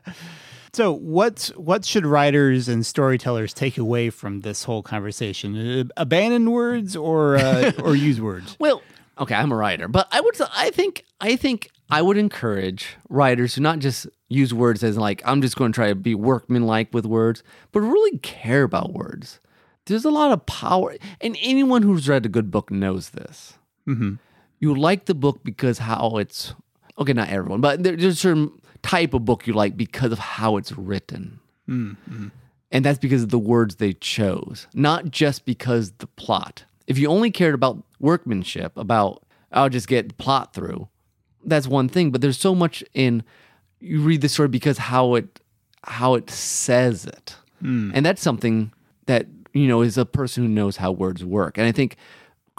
[0.72, 5.56] So, what what should writers and storytellers take away from this whole conversation?
[5.56, 8.56] Uh, Abandon words or uh, or use words?
[8.58, 8.82] Well,
[9.18, 13.54] okay, I'm a writer, but I would I think I think I would encourage writers
[13.54, 16.92] to not just use words as like I'm just going to try to be workmanlike
[16.92, 19.40] with words, but really care about words.
[19.86, 23.54] There's a lot of power, and anyone who's read a good book knows this.
[23.88, 24.16] Mm-hmm.
[24.60, 26.52] You like the book because how it's
[26.98, 28.52] okay, not everyone, but there- there's certain
[28.82, 31.40] type of book you like because of how it's written.
[31.68, 32.30] Mm, mm.
[32.70, 36.64] And that's because of the words they chose, not just because the plot.
[36.86, 40.88] If you only cared about workmanship, about I'll just get the plot through,
[41.44, 42.10] that's one thing.
[42.10, 43.22] But there's so much in
[43.80, 45.40] you read the story because how it
[45.84, 47.90] how it says it, mm.
[47.94, 48.72] and that's something
[49.06, 51.56] that you know is a person who knows how words work.
[51.56, 51.96] And I think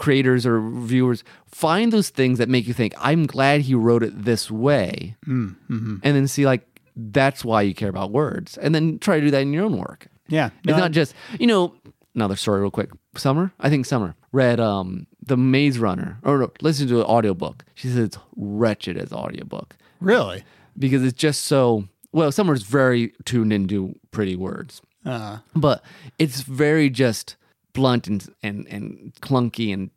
[0.00, 4.24] creators or viewers find those things that make you think, I'm glad he wrote it
[4.24, 9.20] this way, and then see like that's why you care about words, and then try
[9.20, 10.08] to do that in your own work.
[10.28, 10.50] Yeah.
[10.64, 11.74] It's not just you know
[12.14, 12.90] another story real quick.
[13.16, 17.64] Summer, I think Summer read um the Maze Runner or no, listened to an audiobook.
[17.74, 20.44] She says it's wretched as audiobook really.
[20.78, 22.32] because it's just so well.
[22.32, 25.82] Summer's very tuned into pretty words, Uh, but
[26.18, 27.36] it's very just
[27.72, 29.90] blunt and and and clunky and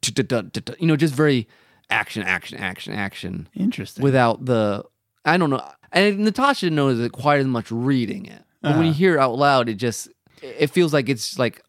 [0.80, 1.48] you know just very
[1.90, 4.04] action action action action interesting.
[4.04, 4.84] without the
[5.26, 5.64] I don't know.
[5.92, 8.78] And Natasha didn't it quite as much reading it, but Uh-huh.
[8.80, 10.10] when you hear it out loud, it just
[10.42, 11.62] it feels like it's like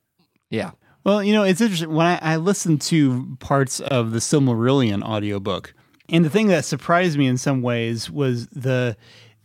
[0.50, 0.70] yeah
[1.04, 1.92] Well, you know, it's interesting.
[1.94, 5.74] When I, I listened to parts of the Silmarillion audiobook,
[6.08, 8.96] and the thing that surprised me in some ways was the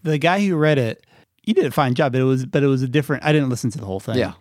[0.03, 1.05] the guy who read it.
[1.43, 3.23] He did a fine job, but it was but it was a different.
[3.25, 4.17] I didn't listen to the whole thing.
[4.17, 4.33] Yeah.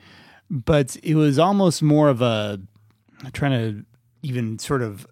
[0.50, 2.60] But it was almost more of a
[3.24, 3.84] I'm trying to
[4.22, 5.06] even sort of.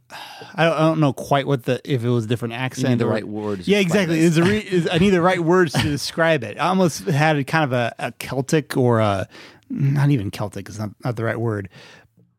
[0.55, 2.99] I don't, I don't know quite what the if it was a different accent.
[2.99, 3.68] the or- right words.
[3.68, 4.18] Yeah, exactly.
[4.18, 6.59] Is re- is, I need the right words to describe it.
[6.59, 9.29] I almost had a kind of a, a Celtic or a
[9.68, 11.68] not even Celtic is not, not the right word.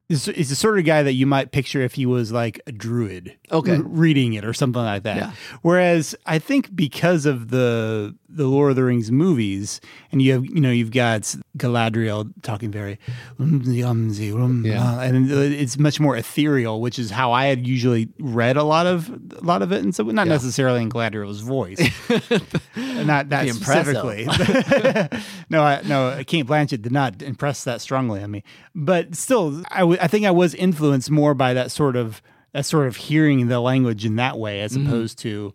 [0.10, 2.72] It's, it's the sort of guy that you might picture if he was like a
[2.72, 3.76] druid, Okay.
[3.76, 5.18] r- reading it or something like that.
[5.18, 5.32] Yeah.
[5.64, 10.46] Whereas I think because of the the Lord of the Rings movies, and you have
[10.46, 13.00] you know you've got Galadriel talking very,
[13.40, 13.46] yeah.
[14.66, 15.02] Yeah.
[15.02, 18.86] and uh, it's much more ethereal, which is how I had usually read a lot
[18.86, 20.34] of a lot of it, and so not Yeah.
[20.34, 21.80] necessarily in Galadriel's voice,
[22.76, 24.26] not that specifically.
[25.50, 28.44] no, I, no, Cate Blanchett did not impress that strongly on me,
[28.76, 32.22] but still, I, w- I think I was influenced more by that sort of
[32.54, 34.88] that sort of hearing the language in that way, as Mm-hmm.
[34.88, 35.54] opposed to,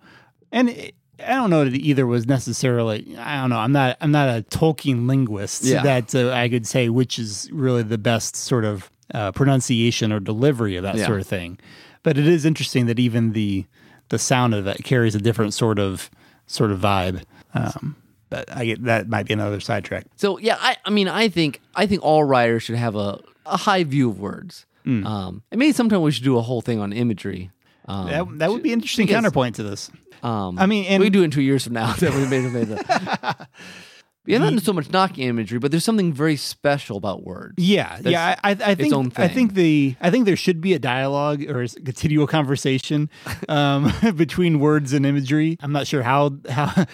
[0.50, 0.68] and.
[0.70, 3.16] It, I don't know that either was necessarily.
[3.16, 3.58] I don't know.
[3.58, 3.96] I'm not.
[4.00, 5.82] I'm not a Tolkien linguist Yeah.
[5.84, 10.18] that uh, I could say which is really the best sort of uh, pronunciation or
[10.18, 11.06] delivery of that Yeah.
[11.06, 11.60] sort of thing.
[12.02, 13.66] But it is interesting that even the
[14.08, 16.10] the sound of it carries a different sort of
[16.48, 17.22] sort of vibe.
[17.54, 17.94] Um,
[18.28, 20.06] but I get that might be another sidetrack.
[20.16, 23.56] So yeah, I, I mean, I think I think all writers should have a, a
[23.56, 24.66] high view of words.
[24.84, 25.06] Hmm.
[25.06, 27.50] Um, and maybe sometime we should do a whole thing on imagery.
[27.86, 29.90] Um, That, that would be an interesting because- counterpoint to this.
[30.22, 31.92] um, I mean, and- we do it in two years from now.
[31.98, 33.46] That we made, made the,
[34.24, 37.54] yeah, not so much knocking imagery, but there's something very special about words.
[37.56, 38.36] Yeah, yeah.
[38.44, 41.62] I, I, think own I think the I think there should be a dialogue or
[41.62, 43.10] a continual conversation
[43.48, 45.56] um, between words and imagery.
[45.60, 46.86] I'm not sure how how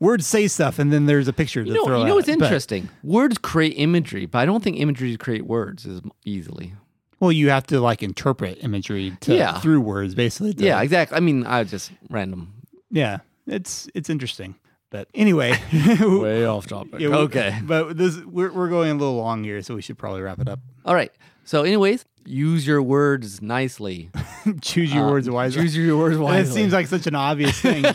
[0.00, 2.26] words say stuff, and then there's a picture to You know, throw you know what's
[2.26, 2.88] But- interesting?
[3.02, 6.74] Words create imagery, but I don't think imagery create words as easily.
[7.20, 9.58] well, you have to like interpret imagery to, Yeah.
[9.58, 10.54] through words, basically.
[10.54, 11.16] to- Yeah, exactly.
[11.16, 12.52] I mean, I just random.
[12.90, 13.18] yeah.
[13.46, 14.54] It's it's interesting,
[14.90, 15.58] but anyway.
[16.00, 17.00] Way off topic.
[17.00, 17.58] Yeah, okay.
[17.64, 20.48] but this we're we're going a little long here, so we should probably wrap it
[20.48, 20.60] up.
[20.84, 21.10] All right.
[21.44, 24.10] So, anyways, use your words nicely.
[24.60, 25.62] choose your Uh, words wisely.
[25.62, 26.50] Choose your words wisely.
[26.50, 27.84] it seems like such an obvious thing.
[27.86, 27.94] Um,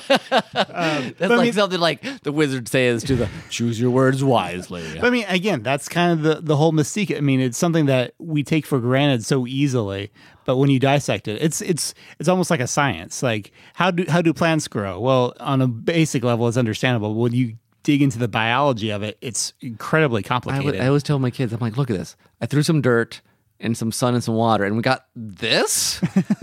[0.51, 4.83] That's like mean- something like the wizard says to the choose your words wisely.
[4.95, 7.15] But I mean, again, that's kind of the, the whole mystique.
[7.15, 10.11] I mean, it's something that we take for granted so easily,
[10.45, 13.23] but when you dissect it, it's it's it's almost like a science.
[13.23, 14.99] Like how do how do plants grow?
[14.99, 17.13] Well, on a basic level, it's understandable.
[17.15, 20.79] When you dig into the biology of it, it's incredibly complicated.
[20.79, 22.15] I always tell my kids, I'm like, look at this.
[22.39, 23.21] I threw some dirt
[23.63, 25.99] and some sun and some water, and we got this.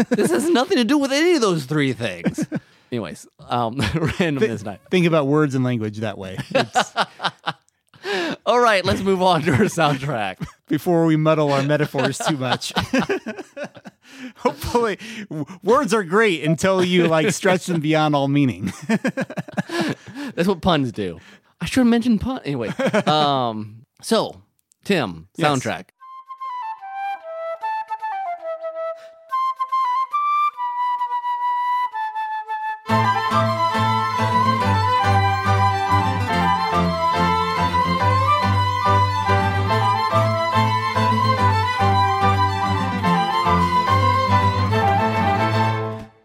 [0.09, 2.45] this has nothing to do with any of those three things.
[2.91, 4.81] Anyways, um, randomness night.
[4.91, 6.37] Think about words and language that way.
[8.47, 10.45] All right, let's move on to our soundtrack.
[10.67, 12.73] before we muddle our metaphors too much.
[14.37, 14.99] Hopefully,
[15.29, 18.73] w- words are great until you like stretch them beyond all meaning.
[20.35, 21.21] That's what puns do.
[21.61, 22.41] I should have mentioned pun.
[22.45, 22.69] Anyway,
[23.07, 24.43] um, so
[24.85, 25.47] Tim, Yes.
[25.51, 25.89] soundtrack.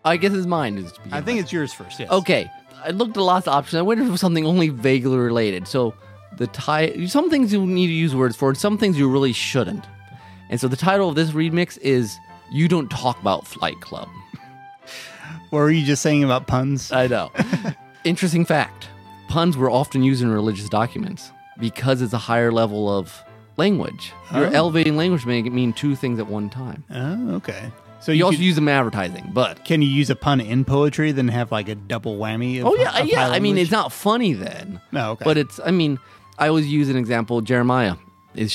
[0.05, 0.77] I guess it's mine.
[0.77, 1.99] Is I think it's yours first.
[1.99, 2.09] Yes.
[2.09, 2.49] Okay,
[2.83, 3.79] I looked at lots of options.
[3.79, 5.67] I went for something only vaguely related.
[5.67, 5.93] So
[6.37, 9.33] the ti- some things you need to use words for, and some things you really
[9.33, 9.85] shouldn't.
[10.49, 12.17] And so the title of this remix is
[12.51, 14.07] "You Don't Talk About Flight Club."
[15.49, 16.91] What were you just saying about puns?
[16.91, 17.31] I know.
[18.03, 18.89] Interesting fact:
[19.27, 23.23] puns were often used in religious documents because it's a higher level of
[23.57, 24.11] language.
[24.31, 24.39] Oh.
[24.39, 24.51] You're Oh.
[24.53, 26.83] elevating language may mean two things at one time.
[26.91, 27.71] Oh, okay.
[28.05, 30.39] So You you, also could- use them in advertising, but can you use a pun
[30.39, 32.59] in poetry, then have like a double whammy?
[32.59, 33.29] Of, oh yeah, of yeah.
[33.29, 34.79] I mean, it's not funny then.
[34.91, 35.25] No, okay.
[35.25, 35.97] But it's, I mean,
[36.37, 37.41] I always use an example.
[37.41, 37.95] Jeremiah
[38.35, 38.51] is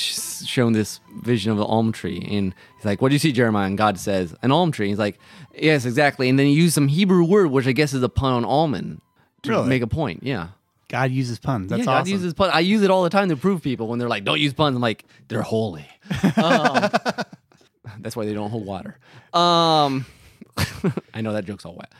[0.47, 2.25] shown this vision of an almond tree.
[2.31, 3.67] And he's like, What do you see, Jeremiah?
[3.67, 4.87] And God says, An almond tree.
[4.87, 5.19] He's like,
[5.53, 6.29] Yes, exactly.
[6.29, 9.01] And then he used some Hebrew word, which I guess is a pun on almond
[9.43, 9.67] to Really?
[9.67, 10.23] make a point.
[10.23, 10.49] Yeah.
[10.87, 11.69] God uses puns.
[11.69, 12.11] That's yeah, God awesome.
[12.13, 12.51] uses pun.
[12.53, 14.75] I use it all the time to prove people when they're like, Don't use puns.
[14.75, 15.87] I'm like, They're holy.
[16.37, 16.89] Um,
[17.99, 18.97] that's why they don't hold water.
[19.33, 20.05] Um,
[21.13, 21.91] I know that joke's all wet.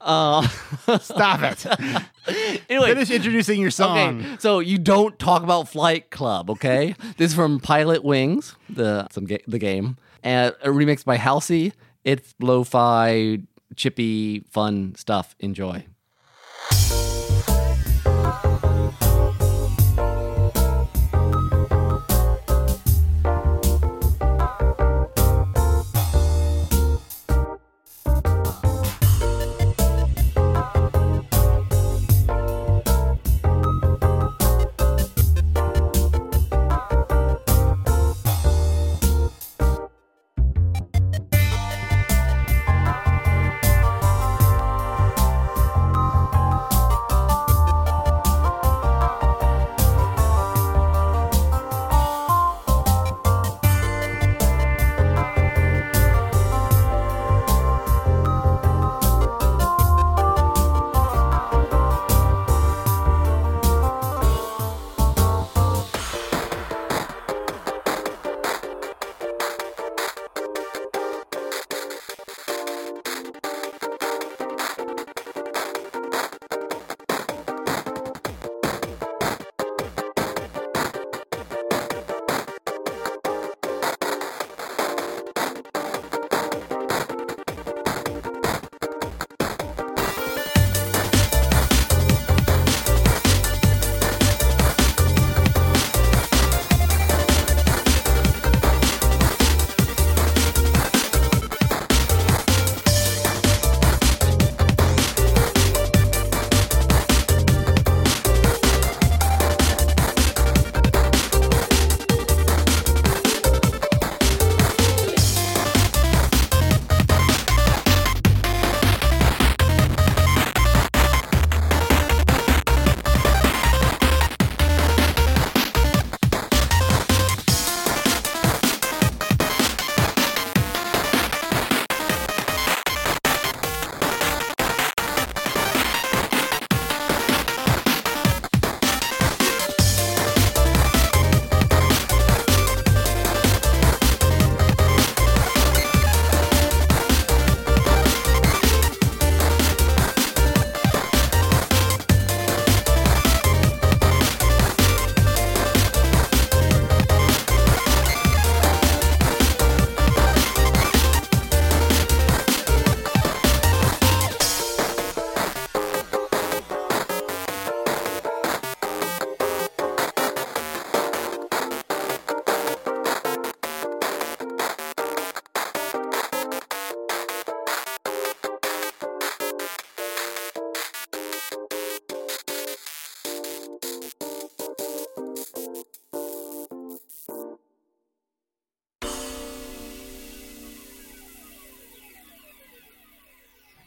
[0.00, 0.46] Uh,
[1.00, 1.66] Stop it.
[2.70, 4.20] anyway, Finish introducing your song.
[4.20, 6.94] Okay, so you don't talk about Flight Club, okay?
[7.16, 11.72] this is from Pilotwings, the some ga- the game, and a remix by Halsey.
[12.04, 13.40] It's lo-fi,
[13.76, 15.34] chippy, fun stuff.
[15.40, 15.84] Enjoy.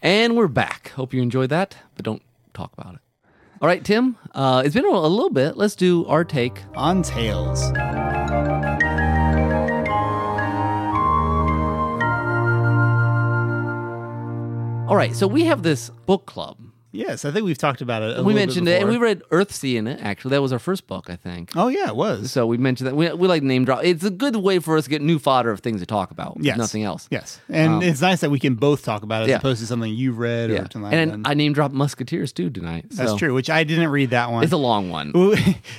[0.03, 0.89] And we're back.
[0.89, 2.21] Hope you enjoyed that, but don't
[2.53, 2.99] talk about it.
[3.61, 5.55] All right, Tim, uh, it's been a little bit.
[5.55, 6.61] Let's do our take.
[6.75, 7.63] On Tales.
[14.89, 16.57] All right, so we have this book club.
[16.95, 18.05] Yes, I think we've talked about it.
[18.05, 19.99] a we little bit mentioned it, and we read Earthsea in it.
[19.99, 21.51] Actually, that was our first book, I think.
[21.55, 22.31] Oh yeah, it was.
[22.31, 23.83] So we mentioned that we, we like name drop.
[23.83, 26.37] It's a good way for us to get new fodder of things to talk about.
[26.39, 26.55] Yes.
[26.55, 27.07] nothing else.
[27.09, 29.37] Yes, and it's nice that we can both talk about it as Yeah.
[29.37, 30.59] opposed to something you've read or Yeah.
[30.61, 31.25] something like And.
[31.27, 32.85] I name dropped Musketeers too tonight.
[32.91, 33.33] That's true.
[33.33, 34.43] Which I didn't read that one.
[34.43, 35.11] It's a long one.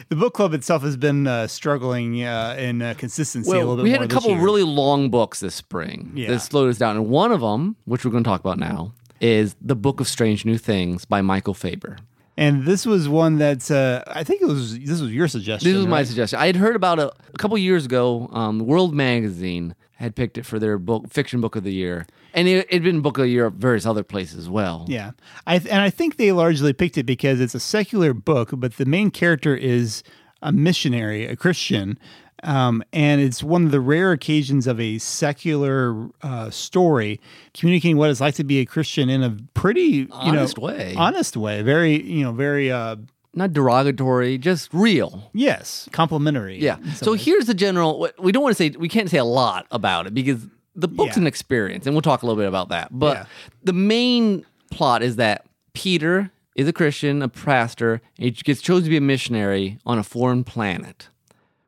[0.09, 3.77] The book club itself has been uh, struggling uh, in uh, consistency a Well, little
[3.77, 6.31] bit we had a couple really long books this spring Yeah.
[6.31, 8.93] that slowed us down, and one of them, which we're going to talk about now,
[9.25, 11.97] is the Book of Strange New Things by Michael Faber.
[12.37, 14.79] and this was one that uh, I think it was.
[14.79, 15.71] This was your suggestion.
[15.71, 16.39] This was my suggestion.
[16.39, 18.29] I had heard about it a couple years ago.
[18.33, 22.47] Um, World Magazine had picked it for their book, fiction book of the year, and
[22.49, 24.85] it had been book of the year at various other places as well.
[24.89, 25.13] Yeah,
[25.47, 28.85] I and I think they largely picked it because it's a secular book, but the
[28.85, 30.03] main character is
[30.43, 31.99] a missionary, a Christian,
[32.45, 37.21] um, and it's one of the rare occasions of a secular uh, story
[37.55, 40.95] communicating what it's like to be a Christian in a pretty you Honest know, way.
[40.97, 42.97] honest way, very you know very uh,
[43.35, 45.31] Not derogatory, just real.
[45.35, 46.59] yes, complimentary.
[46.61, 46.77] Yeah.
[46.95, 47.25] So ways.
[47.25, 48.09] here's the general.
[48.19, 51.17] We don't want to say we can't say a lot about it because the book's
[51.17, 51.23] Yeah.
[51.23, 52.89] an experience, and we'll talk a little bit about that.
[52.97, 53.25] But Yeah.
[53.63, 58.85] the main plot is that Peter is a Christian, a pastor, and he gets chosen
[58.85, 61.09] to be a missionary on a foreign planet.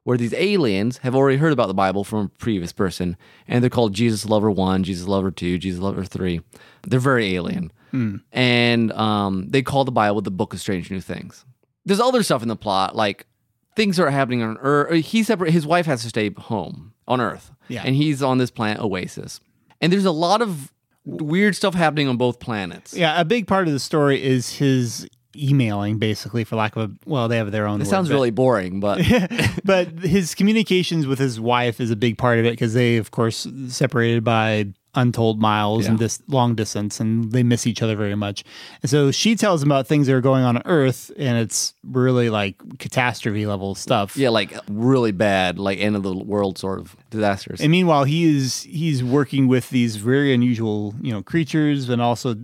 [0.06, 3.16] Where these aliens have already heard about the Bible from a previous person,
[3.48, 6.42] and they're called Jesus Lover One, Jesus Lover Two, Jesus Lover Three.
[6.86, 7.72] They're very alien,
[8.32, 11.44] and um, they call the Bible the Book of Strange New Things.
[11.84, 13.26] There's other stuff in the plot, like
[13.74, 15.04] things are happening on Earth.
[15.06, 15.50] He's separate.
[15.52, 17.82] His wife has to stay home on Earth, Yeah.
[17.84, 19.40] and he's on this planet Oasis.
[19.80, 20.72] And there's a lot of
[21.04, 22.94] weird stuff happening on both planets.
[22.94, 26.94] Yeah, a big part of the story is his emailing, basically, for lack of a
[27.04, 27.80] well, they have their own.
[27.80, 29.00] It sounds but- really boring, but
[29.64, 33.10] but his communications with his wife is a big part of it because they, of
[33.10, 34.66] course, separated by
[34.96, 38.42] untold miles and this long distance, and they miss each other very much.
[38.82, 41.74] And so she tells him about things that are going on on Earth, and it's
[41.84, 44.16] really like catastrophe level stuff.
[44.16, 47.60] yeah, like really bad, like end of the world sort of disasters.
[47.60, 52.34] And meanwhile, he is he's working with these very unusual, you know, creatures, and also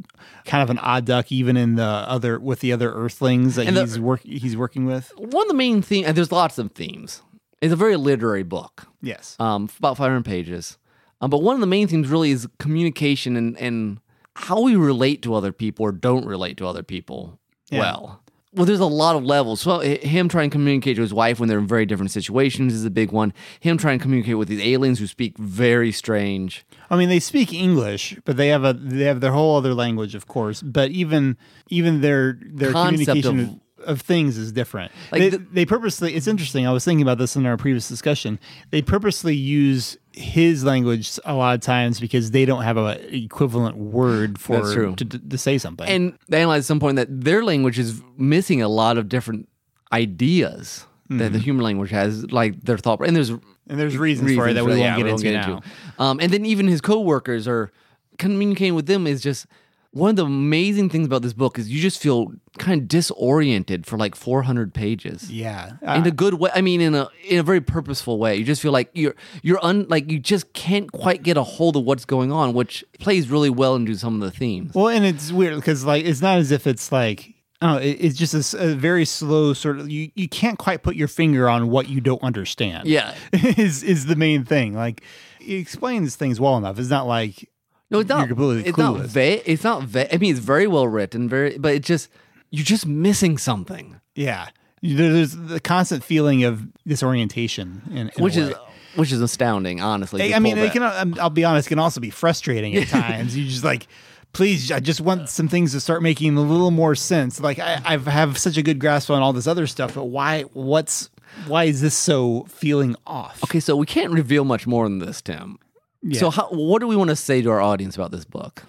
[0.44, 3.76] kind of an odd duck, even in the other with the other Earthlings that And
[3.76, 5.12] the- he's work he's working with.
[5.16, 7.22] One of the main themes, and there's lots of themes.
[7.60, 8.88] It's a very literary book.
[9.00, 9.36] Yes.
[9.40, 10.78] um, about 500 pages.
[11.22, 13.98] Um, but one of the main themes really is communication and, and
[14.36, 17.38] how we relate to other people or don't relate to other people
[17.70, 17.78] Yeah.
[17.80, 18.18] well.
[18.54, 19.62] Well, there's a lot of levels.
[19.62, 22.74] So h- him trying to communicate to his wife when they're in very different situations
[22.74, 23.32] is a big one.
[23.60, 26.66] Him trying to communicate with these aliens who speak very strange.
[26.90, 30.14] I mean, they speak English, but they have a they have their whole other language,
[30.14, 30.60] of course.
[30.60, 31.38] But even
[31.70, 34.92] even their their Concept communication of- things is different.
[35.10, 36.14] Like they, the- they purposely.
[36.14, 36.66] It's interesting.
[36.66, 38.38] I was thinking about this in our previous discussion.
[38.70, 43.76] They purposely use his language a lot of times because they don't have a equivalent
[43.76, 44.94] word for.
[44.94, 45.88] To, to say something.
[45.88, 49.48] And they analyze at some point that their language is missing a lot of different
[49.92, 50.86] ideas
[51.18, 53.06] that the human language has, like their thought.
[53.06, 55.50] And there's and there's reasons, for it that we reasons won't yeah, get we into
[55.50, 55.64] won't
[55.98, 56.04] now.
[56.04, 57.70] Um, and then even his coworkers are
[58.18, 59.46] communicating with them is just
[59.92, 63.86] one of the amazing things about this book is you just feel kind of disoriented
[63.86, 65.30] for like 400 pages.
[65.30, 66.50] Yeah, In uh, a good way.
[66.54, 68.36] I mean, in a in a very purposeful way.
[68.36, 71.76] You just feel like you're you're un like you just can't quite get a hold
[71.76, 74.72] of what's going on, which plays really well into some of the themes.
[74.74, 78.18] Well, and it's weird because like it's not as if it's like oh, it, it's
[78.18, 81.90] just a very slow sort of you you can't quite put your finger on what
[81.90, 82.88] you don't understand.
[82.88, 83.14] Yeah.
[83.32, 84.74] is is the main thing.
[84.74, 85.02] Like
[85.38, 86.78] he explains things well enough.
[86.78, 87.48] It's not like
[87.92, 88.20] No, it's not.
[88.20, 89.42] You're completely it's not vague.
[89.44, 90.08] It's not vague.
[90.12, 92.08] I mean, it's very well written, very, but it just
[92.50, 94.48] you're just missing something, yeah.
[94.82, 98.52] There's the constant feeling of disorientation, in, in which is
[98.96, 100.32] which is astounding, honestly.
[100.32, 100.82] I, I mean, it can.
[100.82, 103.36] um, I'll be honest, it can also be frustrating at times.
[103.36, 103.86] you just like,
[104.32, 107.40] please, I just want some things to start making a little more sense.
[107.40, 110.42] Like I, I have such a good grasp on all this other stuff, but why?
[110.52, 111.10] What's
[111.46, 113.42] why is this so feeling off?
[113.44, 115.58] Okay, so we can't reveal much more than this, Tim.
[116.02, 116.20] Yeah.
[116.20, 118.64] So, how, what do we want to say to our audience about this book?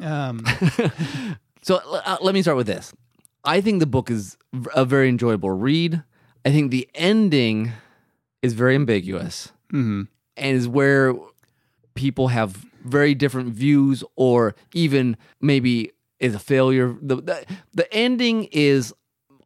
[0.00, 0.44] Um,
[1.66, 2.92] So, uh, let me start with this.
[3.44, 4.36] I think the book is
[4.76, 6.00] a very enjoyable read.
[6.44, 7.72] I think the ending
[8.40, 10.06] is very ambiguous mhm.
[10.36, 11.12] and is where
[11.96, 15.90] people have very different views, or even maybe
[16.20, 16.96] is a failure.
[17.02, 18.94] The the, the ending is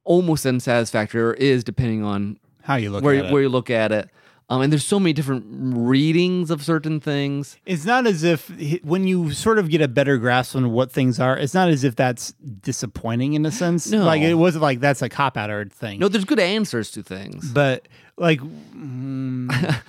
[0.05, 3.33] almost unsatisfactory, or is depending on How you look where at it?
[3.33, 4.11] where you look at it.
[4.51, 7.57] Um, and there's so many different readings of certain things.
[7.65, 8.51] It's not as if
[8.83, 11.85] when you sort of get a better grasp on what things are, it's not as
[11.85, 13.89] if that's disappointing in a sense.
[13.91, 14.05] No.
[14.05, 16.01] Like it wasn't like that's a cop out or thing.
[16.01, 17.49] No, there's good answers to things.
[17.53, 17.87] But
[18.17, 18.41] like,
[18.75, 19.81] mm,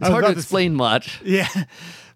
[0.00, 1.20] It's hard to explain much.
[1.24, 1.46] yeah,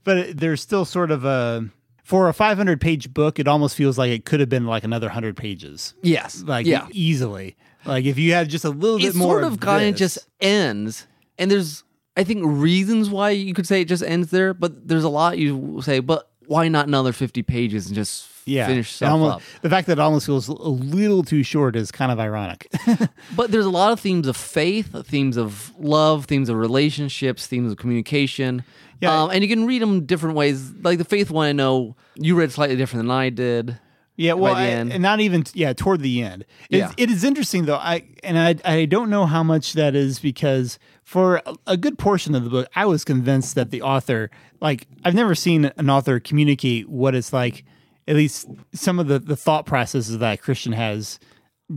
[0.02, 1.68] but it- there's still sort of a
[2.02, 3.38] for a 500 page book.
[3.38, 6.42] It almost feels like it could have been like another hundred pages, Yes.
[6.44, 6.88] like yeah.
[6.90, 7.54] easily.
[7.84, 9.94] Like if you had just a little It bit more, It sort of kind of
[9.94, 11.06] just ends,
[11.38, 11.83] and there's
[12.16, 15.38] I think reasons why you could say it just ends there, but there's a lot
[15.38, 18.66] you say, but why not another 50 pages and just yeah.
[18.66, 19.42] finish stuff almost- up?
[19.62, 22.68] The fact that it almost feels a little too short is kind of ironic.
[23.36, 27.72] But there's a lot of themes of faith, themes of love, themes of relationships, themes
[27.72, 28.62] of communication.
[29.00, 29.22] Yeah.
[29.22, 30.70] Um, and you can read them different ways.
[30.82, 33.78] Like the faith one, I know you read slightly different than I did.
[34.16, 36.44] Yeah, well, I- and not even yeah toward the end.
[36.70, 36.92] It's, Yeah.
[36.96, 37.76] it is interesting though.
[37.76, 41.98] I and I I don't know how much that is because for a, a good
[41.98, 45.90] portion of the book, I was convinced that the author, like I've never seen an
[45.90, 47.64] author communicate what it's like,
[48.06, 51.18] at least some of the the thought processes that Christian has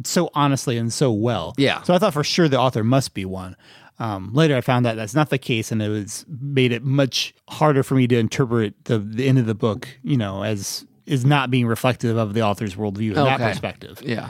[0.04, 1.56] so honestly and so well.
[1.58, 1.82] Yeah.
[1.84, 3.56] So I thought for sure the author must be one.
[4.00, 7.34] Um, later, I found out that's not the case, and it was made it much
[7.50, 11.26] harder for me to interpret the, the end of the book, you know, as is
[11.26, 14.02] not being reflective of the author's worldview in that perspective.
[14.04, 14.30] Yeah.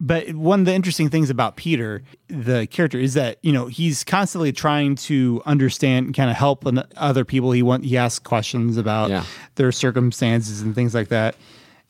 [0.00, 4.04] But one of the interesting things about Peter, the character, is that you know he's
[4.04, 6.64] constantly trying to understand, and kind of help
[6.96, 7.50] other people.
[7.50, 9.24] He want he asks questions about Yeah.
[9.56, 11.34] their circumstances and things like that.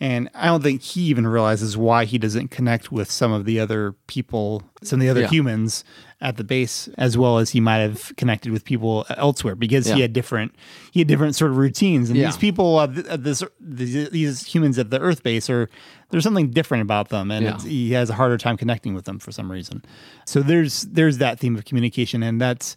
[0.01, 3.59] And I don't think he even realizes why he doesn't connect with some of the
[3.61, 5.29] other people, some of the other Yeah.
[5.29, 5.83] humans
[6.21, 9.95] at the base, as well as he might have connected with people elsewhere because Yeah.
[9.95, 10.53] he had different
[10.91, 12.09] he had different sort of routines.
[12.11, 12.27] And Yeah.
[12.27, 15.71] these people, at, th- this, these, these humans at the Earth base, are
[16.11, 17.55] there's something different about them, and Yeah.
[17.55, 19.85] it's, he has a harder time connecting with them for some reason.
[20.27, 22.77] So there's there's that theme of communication, and that's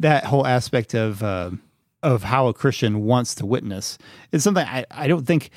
[0.00, 1.50] that whole aspect of uh,
[2.02, 3.98] of how a Christian wants to witness
[4.32, 5.50] is something I, I don't think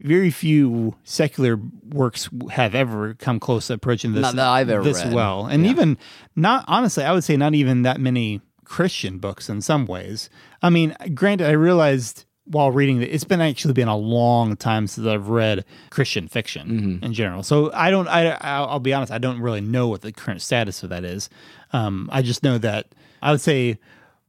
[0.00, 1.58] very few secular
[1.90, 5.14] works have ever come close to approaching this Not that I've ever this read.
[5.14, 5.98] well, and even
[6.36, 10.30] not honestly, I would say not even that many Christian books in some ways.
[10.62, 14.86] I mean, granted, I realized while reading that it's been actually been a long time
[14.88, 17.04] since I've read Christian fiction Mm-hmm.
[17.04, 17.42] in general.
[17.44, 18.08] So I don't.
[18.08, 19.12] I I'll I'll be honest.
[19.12, 21.28] I don't really know what the current status of that is.
[21.72, 22.86] Um, I just know that
[23.22, 23.78] I would say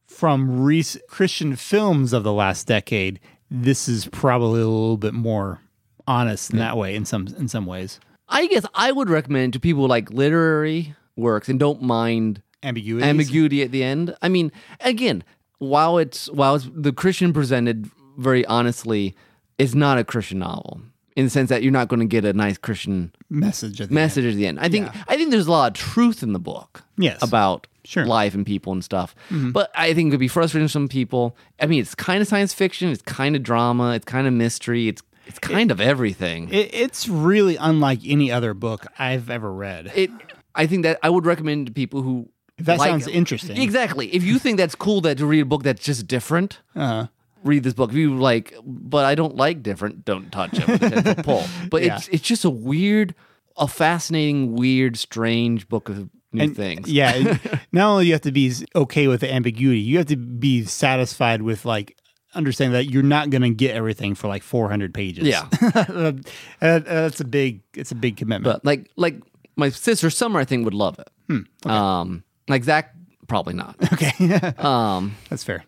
[0.05, 3.19] from rec- Christian films of the last decade,
[3.51, 5.59] this is probably a little bit more
[6.07, 7.99] honest in that way in some in some ways.
[8.29, 13.05] I guess I would recommend to people like literary works and don't mind Ambiguity.
[13.05, 14.15] ambiguity at the end.
[14.21, 15.23] I mean, again,
[15.57, 19.15] while it's while it's the Christian presented very honestly,
[19.57, 20.81] it's not a Christian novel
[21.15, 23.81] in the sense that you're not going to get a nice Christian message.
[23.81, 24.59] At the message at the end.
[24.59, 26.83] I think I think there's a lot of truth in the book.
[26.97, 27.21] Yes.
[27.21, 28.05] About Sure.
[28.05, 29.15] life and people and stuff.
[29.31, 31.35] But I think it could be frustrating for some people.
[31.59, 34.87] I mean, it's kind of science fiction, it's kind of drama, it's kind of mystery,
[34.87, 36.49] it's it's kind of everything.
[36.49, 39.91] It, it's really unlike any other book I've ever read.
[39.95, 40.09] it
[40.55, 43.57] I think that I would recommend to people who If that like- sounds interesting.
[43.61, 44.07] Exactly.
[44.13, 47.07] If you think that's cool that to read a book that's just different, Uh,
[47.43, 47.91] read this book.
[47.91, 51.49] If you like, but I don't like different, don't touch it with a 10.
[51.71, 51.95] But Yeah.
[51.97, 53.15] it's it's just a weird,
[53.57, 56.89] a fascinating, weird, strange book of new and- things.
[56.91, 57.37] Yeah.
[57.71, 60.63] not only do you have to be okay with the ambiguity, you have to be
[60.65, 61.97] satisfied with like
[62.33, 65.25] understanding that you're not going to get everything for like 400 pages.
[65.27, 65.47] Yeah.
[66.59, 67.61] That's a big.
[67.73, 68.43] It's a big commitment.
[68.45, 69.21] But like like
[69.55, 71.09] my sister Summer, I think would love it.
[71.27, 72.93] Hmm, Um, like Zach,
[73.27, 73.75] probably not.
[73.93, 74.11] okay,
[74.57, 75.63] Um, that's fair.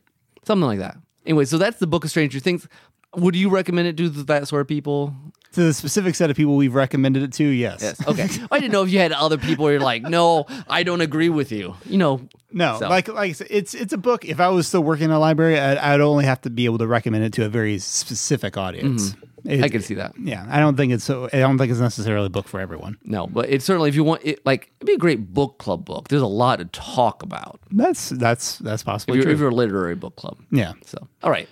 [0.45, 0.97] something like that.
[1.25, 2.67] Anyway, so that's the book of Stranger Things.
[3.15, 5.13] Would you recommend it to that sort of people?
[5.53, 7.81] To the specific set of people we've recommended it to, yes.
[7.83, 8.07] Yes.
[8.07, 8.27] Okay.
[8.51, 11.29] I didn't know if you had other people where you're like, no, I don't agree
[11.29, 11.75] with you.
[11.85, 12.27] You know.
[12.51, 14.25] No, So- like like I said, it's it's a book.
[14.25, 16.77] If I was still working in a library, I'd, I'd only have to be able
[16.79, 19.11] to recommend it to a very specific audience.
[19.11, 19.49] Mm-hmm.
[19.49, 20.13] It- I can see that.
[20.17, 21.25] Yeah, I don't think it's so.
[21.33, 22.97] I don't think it's necessarily a book for everyone.
[23.03, 25.83] No, but it's certainly if you want it, like it'd be a great book club
[25.83, 26.07] book.
[26.07, 29.95] There's a lot to talk about That's that's that's if possibly if you're a literary
[29.95, 30.37] book club.
[30.51, 31.49] yeah, So, all right.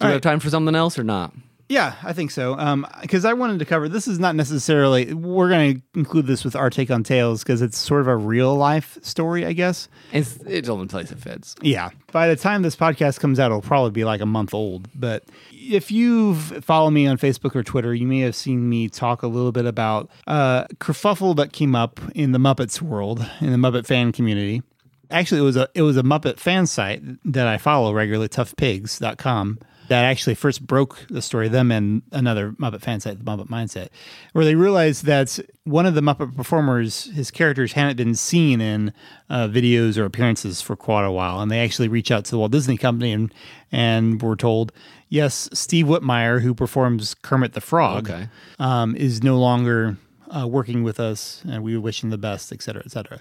[0.00, 0.12] Do All we right.
[0.14, 1.32] have time for something else or not?
[1.66, 2.58] yeah, I think so.
[2.58, 5.14] Um, because I wanted to cover this is not necessarily.
[5.14, 8.16] We're going to include this with our take on tales because it's sort of a
[8.16, 9.88] real life story, I guess.
[10.12, 11.54] It's it's only place it fits.
[11.62, 11.88] Yeah.
[12.12, 14.88] By the time this podcast comes out, it'll probably be like a month old.
[14.94, 19.22] But if you've followed me on Facebook or Twitter, you may have seen me talk
[19.22, 23.56] a little bit about a kerfuffle that came up in the Muppets world, in the
[23.58, 24.62] Muppet fan community.
[25.10, 29.58] Actually, it was a it was a Muppet fan site that I follow regularly, toughpigs.com.
[29.88, 33.88] that actually first broke the story, them and another Muppet fan site, the Muppet Mindset,
[34.32, 38.92] where they realized that one of the Muppet performers, his characters hadn't been seen in
[39.28, 41.40] uh, videos or appearances for quite a while.
[41.40, 43.32] And they actually reached out to the Walt Disney Company and,
[43.72, 44.72] and were told,
[45.08, 48.28] yes, Steve Whitmire, who performs Kermit the Frog, Okay.
[48.58, 49.96] um, is no longer
[50.30, 53.20] uh, working with us, and we wish him the best, et cetera, et cetera.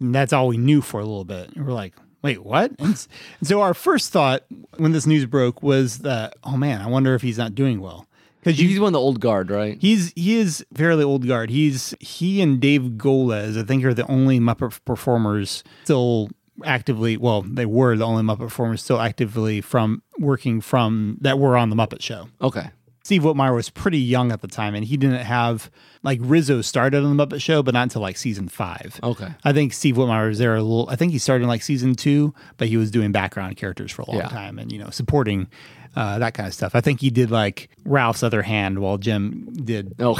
[0.00, 1.50] And that's all we knew for a little bit.
[1.54, 1.94] And we're like,
[2.24, 2.72] wait, what?
[2.80, 3.06] And,
[3.42, 4.44] so our first thought
[4.78, 8.08] when this news broke was that, oh man, I wonder if he's not doing well.
[8.40, 9.78] Because He's one of the old guard, right?
[9.80, 11.48] He's he is fairly old guard.
[11.48, 16.28] He's he and Dave Goelz, I think, are the only Muppet performers still
[16.62, 17.16] actively.
[17.16, 21.70] Well, they were the only Muppet performers still actively from working from that were on
[21.70, 22.28] the Muppet Show.
[22.42, 22.70] Okay.
[23.04, 25.70] Steve Whitmire was pretty young at the time, and he didn't have
[26.02, 28.98] like Rizzo started on the Muppet Show, but not until like season five.
[29.02, 29.28] Okay.
[29.44, 30.88] I think Steve Whitmire was there a little.
[30.88, 34.02] I think he started in like season two, but he was doing background characters for
[34.02, 34.28] a long Yeah.
[34.28, 35.48] time, and you know supporting
[35.96, 36.74] uh, that kind of stuff.
[36.74, 40.18] I think he did like Ralph's other hand while Jim did Oh,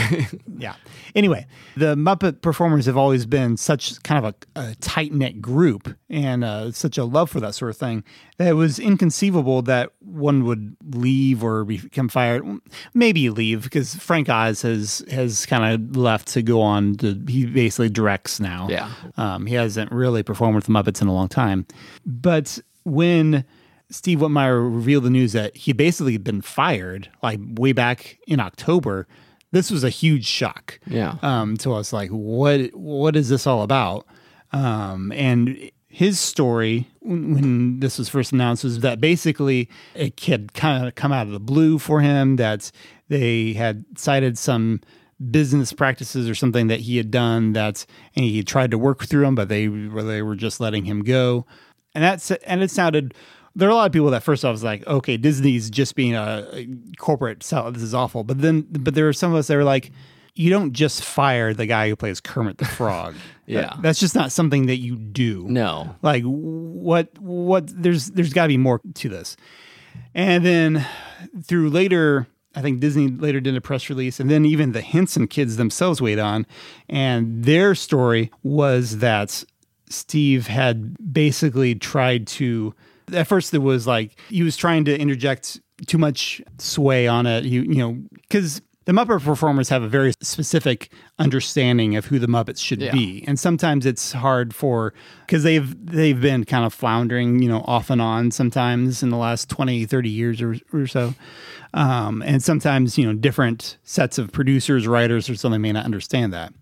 [0.57, 0.75] yeah.
[1.15, 1.47] Anyway,
[1.77, 6.45] the Muppet performers have always been such kind of a, a tight knit group and
[6.45, 8.05] uh, such a love for that sort of thing
[8.37, 12.45] that it was inconceivable that one would leave or become fired.
[12.93, 17.47] Maybe leave because Frank Oz has has kind of left to go on to he
[17.47, 18.69] basically directs now.
[18.71, 18.91] Yeah.
[19.17, 21.67] Um, he hasn't really performed with the Muppets in a long time.
[22.07, 23.45] But when
[23.91, 28.41] Steve Whitmire revealed the news that he basically had been fired, like way back in
[28.41, 29.07] October,
[29.55, 30.81] this was a huge shock.
[30.87, 31.17] Yeah.
[31.23, 34.07] Um, to us, like, what what is this all about?
[34.53, 40.89] Um, and his story when this was first announced was that basically it had kind
[40.89, 42.73] of come out of the blue for him that
[43.09, 44.81] they had cited some
[45.31, 49.25] business practices or something that he had done that and he tried to work through
[49.25, 51.47] them but they were they were just letting him go
[51.95, 53.15] and that's and it sounded
[53.57, 56.15] there are a lot of people that first off was like okay disney's just being
[56.15, 56.67] a,
[56.99, 58.25] corporate sell this is awful.
[58.25, 59.91] But then but there are some of us that were like
[60.37, 63.15] you don't just fire the guy who plays kermit the frog.
[63.47, 63.61] Yeah.
[63.61, 65.45] That- that's just not something that you do.
[65.49, 65.95] No.
[66.01, 69.37] like what what there's there's got to be more to this.
[70.15, 70.87] And then
[71.43, 72.27] through later
[72.57, 76.01] i think disney later did a press release and then even the henson kids themselves
[76.01, 76.47] weighed on.
[76.89, 79.45] And their story was that
[79.91, 82.75] steve had basically tried to
[83.13, 87.45] at first it was like he was trying to interject too much sway on it
[87.45, 92.27] you you know because the Muppet performers have a very specific understanding of who the
[92.27, 92.93] Muppets should Yeah.
[92.93, 94.93] be, and sometimes it's hard for
[95.27, 99.17] because they've they've been kind of floundering, you know, off and on sometimes in the
[99.17, 101.15] last 20, 30 years or, or so,
[101.73, 106.35] um, and sometimes you know different sets of producers, writers, or something may not understand
[106.35, 106.53] that.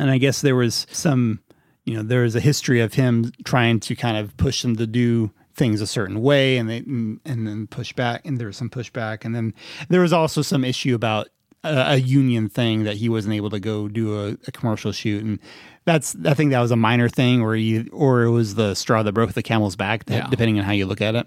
[0.00, 1.38] And I guess there was some,
[1.84, 4.86] you know, there was a history of him trying to kind of push them to
[4.88, 8.56] do things a certain way, and they mm, and then push back, and there was
[8.56, 9.54] some pushback, and then
[9.88, 11.28] there was also some issue about
[11.64, 15.22] a, a union thing that he wasn't able to go do a, a commercial shoot,
[15.24, 15.38] and
[15.84, 19.02] that's I think that was a minor thing, or you or it was the straw
[19.02, 20.26] that broke the camel's back, Yeah.
[20.28, 21.26] depending on how you look at it.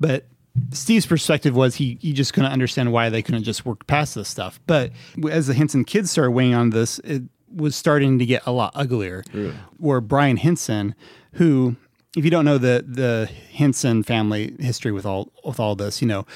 [0.00, 0.26] But
[0.72, 4.28] Steve's perspective was he he just couldn't understand why they couldn't just work past this
[4.28, 4.60] stuff.
[4.66, 4.92] But
[5.30, 7.22] as the Henson kids started weighing on this, it
[7.54, 9.22] was starting to get a lot uglier.
[9.78, 10.94] Where Brian Henson,
[11.34, 11.76] who
[12.16, 16.08] if you don't know the the Henson family history with all with all this, you
[16.08, 16.26] know,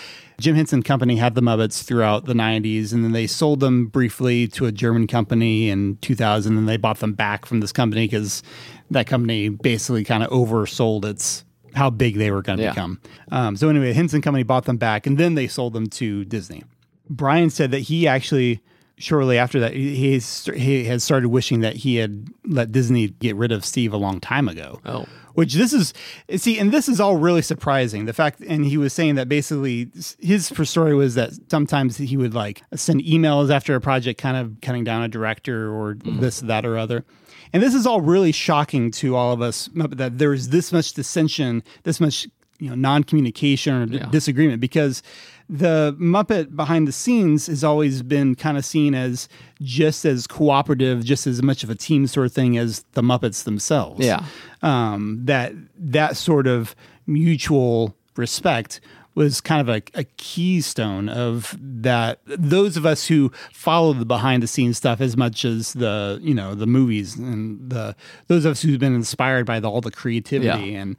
[0.40, 4.48] Jim Henson Company had the Muppets throughout the '90s, and then they sold them briefly
[4.48, 8.42] to a German company in 2000, and they bought them back from this company because
[8.90, 12.70] that company basically kind of oversold its how big they were going to Yeah.
[12.70, 13.00] become.
[13.30, 16.64] Um, so anyway, Henson Company bought them back, and then they sold them to Disney.
[17.10, 18.60] Brian said that he actually
[18.98, 20.20] shortly after that he
[20.54, 24.20] he had started wishing that he had let Disney get rid of Steve a long
[24.20, 24.80] time ago.
[24.84, 25.06] Oh.
[25.34, 25.94] Which this is
[26.36, 28.06] see, and this is all really surprising.
[28.06, 29.88] The fact, and he was saying that basically
[30.18, 34.60] his story was that sometimes he would like send emails after a project, kind of
[34.62, 36.18] cutting down a director or mm-hmm.
[36.18, 37.04] this, that, or other.
[37.52, 40.92] And this is all really shocking to all of us that there is this much
[40.94, 42.26] dissension, this much
[42.58, 44.06] you know non-communication or d- Yeah.
[44.10, 45.02] disagreement because
[45.48, 49.28] the Muppet behind the scenes has always been kind of seen as
[49.62, 53.44] just as cooperative, just as much of a team sort of thing as the Muppets
[53.44, 54.04] themselves.
[54.04, 54.24] Yeah.
[54.62, 56.74] Um, that that sort of
[57.06, 58.80] mutual respect
[59.14, 64.42] was kind of a, a keystone of that those of us who follow the behind
[64.42, 67.96] the scenes stuff as much as the you know the movies and the
[68.28, 70.80] those of us who've been inspired by the, all the creativity Yeah.
[70.82, 70.96] and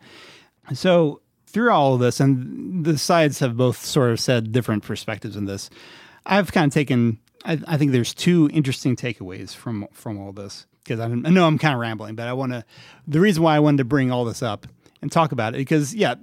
[0.73, 1.21] so
[1.51, 5.45] through all of this, and the sides have both sort of said different perspectives in
[5.45, 5.69] this.
[6.25, 7.19] I've kind of taken.
[7.45, 11.47] I, I think there's two interesting takeaways from from all this because I, I know
[11.47, 12.63] I'm kind of rambling, but I want to.
[13.07, 14.67] The reason why I wanted to bring all this up
[15.01, 16.15] and talk about it because yeah,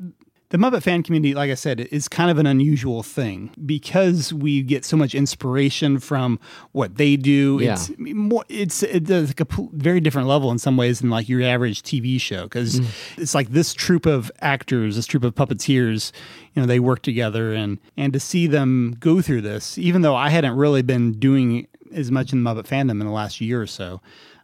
[0.51, 4.63] The Muppet fan community, like I said, is kind of an unusual thing because we
[4.63, 6.39] get so much inspiration from
[6.71, 7.59] what they do.
[7.61, 7.73] Yeah.
[7.73, 9.27] It's more, it's it's a
[9.73, 12.81] very different level in some ways than like your average TV show because
[13.19, 16.13] it's like this troupe of actors, this troupe of puppeteers,
[16.55, 20.15] you know, they work together and and to see them go through this, even though
[20.15, 23.61] I hadn't really been doing as much in the Muppet fandom in the last year
[23.61, 24.01] or so,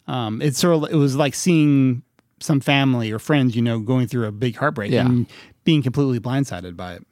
[0.08, 2.02] um, it's sort of it was like seeing
[2.40, 5.06] some family or friends, you know, going through a big heartbreak Yeah.
[5.06, 5.26] and
[5.64, 7.06] being completely blindsided by it.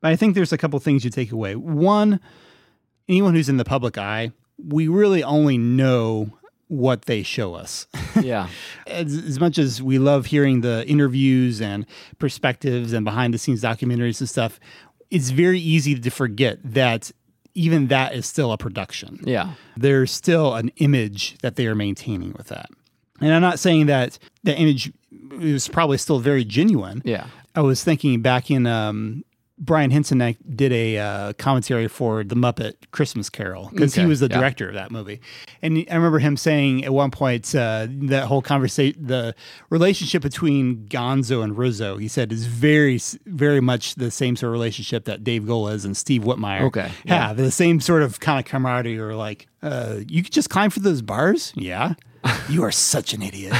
[0.00, 1.54] But I think there's a couple things you take away.
[1.56, 2.20] One,
[3.08, 6.30] anyone who's in the public eye, we really only know
[6.68, 7.86] what they show us.
[8.22, 8.48] Yeah.
[8.86, 11.84] as, as much as we love hearing the interviews and
[12.20, 14.60] perspectives and behind the scenes documentaries and stuff,
[15.10, 17.10] it's very easy to forget that
[17.54, 19.54] even that is still a production Yeah.
[19.76, 22.70] there's still an image that they are maintaining with that.
[23.20, 24.92] And I'm not saying that the image
[25.40, 27.02] is probably still very genuine.
[27.04, 27.26] Yeah.
[27.54, 29.24] I was thinking back in um,
[29.56, 34.28] Brian Henson did a uh, commentary for the Muppet Christmas Carol because he was the
[34.28, 34.38] yeah.
[34.38, 35.20] director of that movie,
[35.62, 39.34] and I remember him saying at one point uh, that whole conversation, the
[39.70, 44.52] relationship between Gonzo and Rizzo, he said is very, very much the same sort of
[44.54, 47.28] relationship that Dave Goelz and Steve Whitmire Okay, yeah.
[47.28, 47.36] have.
[47.36, 50.80] The same sort of kind of camaraderie, or like, uh, you could just climb for
[50.80, 51.94] those bars, yeah.
[52.48, 53.52] You are such an idiot.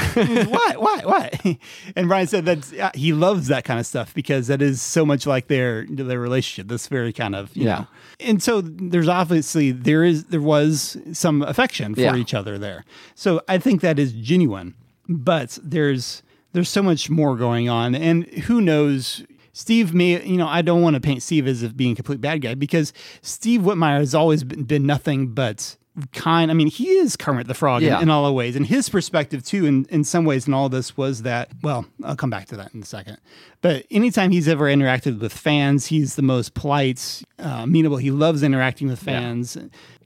[0.49, 0.81] what?
[0.81, 1.05] What?
[1.05, 1.57] What?
[1.95, 5.05] And Brian said that uh, he loves that kind of stuff because that is so
[5.05, 6.67] much like their their relationship.
[6.67, 7.75] This very kind of you Yeah.
[7.79, 7.87] know.
[8.19, 12.15] And so there's obviously there is there was some affection for Yeah.
[12.15, 12.85] each other there.
[13.15, 14.75] So I think that is genuine.
[15.07, 19.23] But there's there's so much more going on, and who knows.
[19.57, 22.19] Steve may, you know, I don't want to paint Steve as if being a complete
[22.19, 22.91] bad guy because
[23.21, 25.77] Steve Whitmire has always been, been nothing but
[26.11, 26.51] kind.
[26.51, 28.01] I mean, he is Kermit the Frog in- Yeah.
[28.01, 28.55] in, all the ways.
[28.55, 32.15] And his perspective, too, in, in some ways, in all this was that, well, I'll
[32.15, 33.17] come back to that in a second.
[33.61, 37.97] But anytime he's ever interacted with fans, he's the most polite, uh, amenable.
[37.97, 39.57] He loves interacting with fans.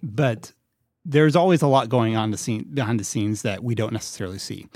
[0.04, 0.54] But
[1.06, 4.38] there's always a lot going on the scene, behind the scenes that we don't necessarily
[4.40, 4.68] see.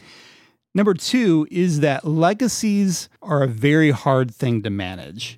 [0.75, 5.37] Number two is that legacies are a very hard thing to manage.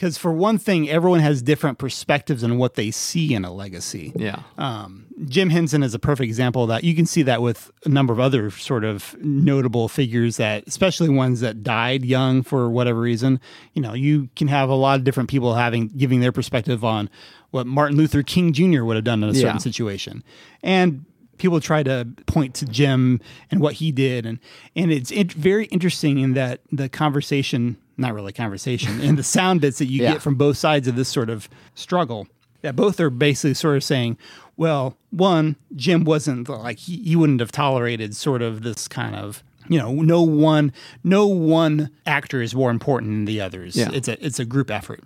[0.00, 4.14] Because, for one thing, everyone has different perspectives on what they see in a legacy.
[4.16, 4.40] Yeah.
[4.56, 6.84] Um, Jim Henson is a perfect example of that.
[6.84, 11.10] You can see that with a number of other sort of notable figures that, especially
[11.10, 13.40] ones that died young for whatever reason.
[13.74, 17.10] You know, you can have a lot of different people having giving their perspective on
[17.50, 18.84] what Martin Luther King Jr.
[18.84, 19.58] would have done in a certain Yeah.
[19.58, 20.24] situation,
[20.62, 21.04] and
[21.36, 23.20] people try to point to Jim
[23.50, 24.38] and what he did, and
[24.74, 29.60] and it's it, very interesting in that the conversation, not really conversation, and the sound
[29.60, 30.14] bits that you Yeah.
[30.14, 32.26] get from both sides of this sort of struggle
[32.62, 34.16] that both are basically sort of saying,
[34.56, 39.42] well, one, Jim wasn't like he, he wouldn't have tolerated sort of this kind of
[39.68, 40.72] you know no one
[41.04, 43.76] no one actor is more important than the others.
[43.76, 43.90] Yeah.
[43.92, 45.00] It's a it's a group effort.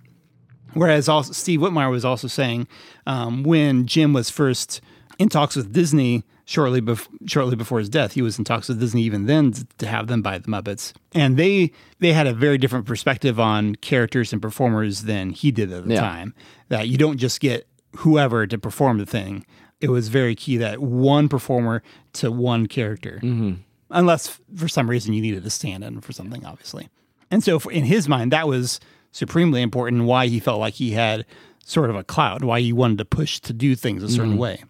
[0.72, 2.66] Whereas also Steve Whitmire was also saying
[3.06, 4.80] um, when Jim was first
[5.18, 8.80] in talks with Disney shortly bef- shortly before his death, he was in talks with
[8.80, 12.58] Disney even then to have them buy the Muppets, and they they had a very
[12.58, 16.00] different perspective on characters and performers than he did at the Yeah.
[16.00, 16.34] time.
[16.68, 17.66] That you don't just get
[17.96, 19.46] whoever to perform the thing.
[19.80, 21.82] It was very key that one performer
[22.14, 23.54] to one character, mm-hmm.
[23.90, 26.88] unless for some reason you needed a stand-in for something, obviously.
[27.30, 28.80] And so, for, in his mind, that was
[29.12, 30.04] supremely important.
[30.04, 31.26] Why he felt like he had
[31.64, 34.40] sort of a cloud, why he wanted to push to do things a certain mm-hmm.
[34.40, 34.64] way.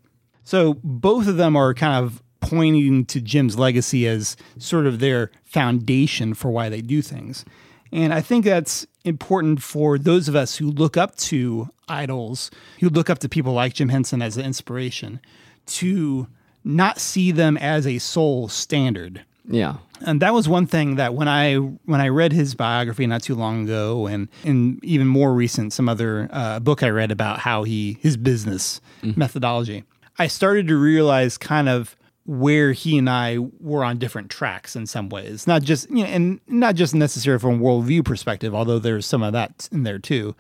[0.45, 5.30] So both of them are kind of pointing to Jim's legacy as sort of their
[5.45, 7.45] foundation for why they do things.
[7.90, 12.88] And I think that's important for those of us who look up to idols, who
[12.88, 15.20] look up to people like Jim Henson as an inspiration,
[15.66, 16.26] to
[16.64, 19.24] not see them as a sole standard.
[19.47, 19.76] Yeah.
[20.01, 23.34] And that was one thing that when I when I read his biography not too
[23.34, 27.62] long ago, and and even more recent, some other uh, book I read about how
[27.62, 28.80] he his business
[29.16, 29.84] methodology,
[30.19, 31.97] I started to realize kind of
[32.27, 35.47] where he and I were on different tracks in some ways.
[35.47, 39.23] Not just you know, and not just necessarily from a worldview perspective, although there's some
[39.23, 40.35] of that in there too,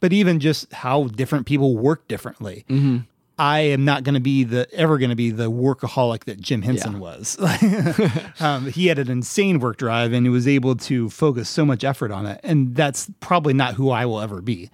[0.00, 2.64] but even just how different people work differently.
[3.38, 6.60] I am not going to be the ever going to be the workaholic that Jim
[6.60, 6.98] Henson Yeah.
[6.98, 7.38] was.
[8.40, 11.82] um, he had an insane work drive and he was able to focus so much
[11.82, 14.68] effort on it, and that's probably not who I will ever be.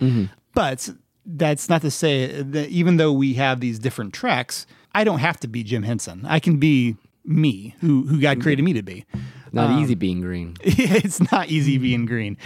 [0.52, 0.88] But
[1.26, 5.38] that's not to say that even though we have these different tracks, I don't have
[5.40, 6.24] to be Jim Henson.
[6.26, 9.04] I can be me, who who God created me to be.
[9.52, 10.56] Not easy being green.
[10.62, 12.36] it's not easy being green.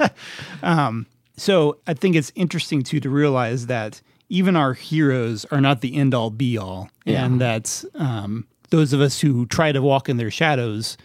[0.62, 1.06] um,
[1.36, 5.96] so I think it's interesting too to realize that even our heroes are not the
[5.96, 7.24] end all be all, Yeah.
[7.24, 10.96] and that um, those of us who try to walk in their shadows,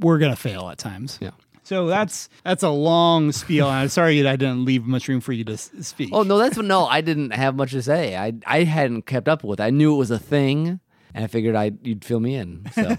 [0.00, 1.18] we're gonna fail at times.
[1.20, 1.30] Yeah.
[1.68, 3.66] So that's that's a long spiel.
[3.66, 6.08] I'm sorry that I didn't leave much room for you to speak.
[6.14, 8.16] Oh no, that's no, I didn't have much to say.
[8.16, 9.60] I I hadn't kept up with.
[9.60, 9.64] it.
[9.64, 10.80] I knew it was a thing,
[11.12, 12.64] and I figured I you'd fill me in.
[12.72, 12.96] So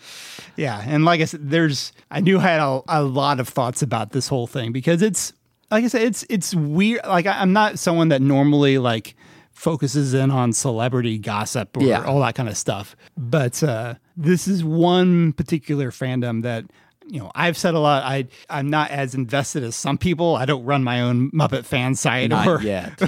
[0.56, 3.80] Yeah, and like I said, there's I knew I had a, a lot of thoughts
[3.80, 5.32] about this whole thing because it's
[5.70, 7.00] like I said, it's it's weird.
[7.06, 9.16] Like I, I'm not someone that normally like
[9.52, 12.04] focuses in on celebrity gossip or Yeah.
[12.04, 16.66] all that kind of stuff, but uh, this is one particular fandom that.
[17.08, 18.02] You know, I've said a lot.
[18.04, 20.36] I I'm not as invested as some people.
[20.36, 23.00] I don't run my own Muppet fan site not or yet.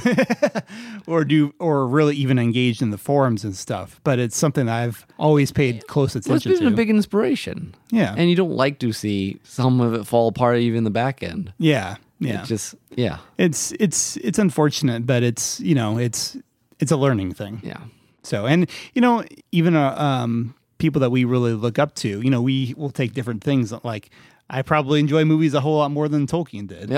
[1.07, 4.01] or do or really even engaged in the forums and stuff.
[4.05, 6.51] But it's something I've always paid close attention.
[6.51, 6.74] Well, it's been to.
[6.74, 7.74] a big inspiration.
[7.90, 8.14] Yeah.
[8.16, 11.53] and you don't like to see some of it fall apart, even the back end.
[11.59, 12.42] yeah, yeah.
[12.42, 16.36] It just yeah, it's it's it's unfortunate, but it's you know it's
[16.80, 17.61] it's a learning thing.
[17.62, 17.80] yeah.
[18.22, 20.55] So and you know even uh, um
[20.85, 23.72] people that we really look up to, you know, we will take different things.
[23.85, 24.11] Like
[24.51, 26.91] I probably enjoy movies a whole lot more than Tolkien did.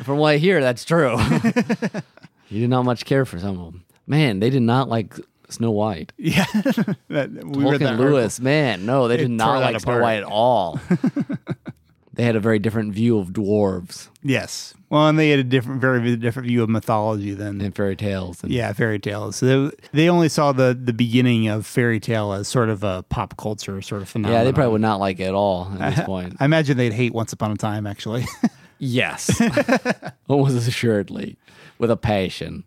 [0.06, 1.14] From what I hear, that's true.
[2.48, 3.84] you did not much care for some of them.
[4.06, 5.12] Man, they did not like
[5.50, 6.14] Snow White.
[6.16, 6.46] Yeah,
[7.08, 7.96] that, we Tolkien article.
[7.96, 10.02] Lewis, man, no, they They did not like Snow apart.
[10.02, 10.80] White at all.
[12.16, 15.80] They had a very different view of dwarves Yes, well, and they had a different,
[15.80, 18.42] very different view of mythology than and fairy tales.
[18.42, 19.36] And, yeah fairy tales.
[19.36, 23.04] So they, they only saw the the beginning of fairy tale as sort of a
[23.08, 24.40] pop culture sort of phenomenon.
[24.40, 26.36] yeah, they probably would not like it at all at this point.
[26.40, 28.24] I imagine they'd hate Once Upon a Time actually.
[28.78, 29.40] Yes,
[30.28, 31.38] almost assuredly,
[31.78, 32.64] with a passion,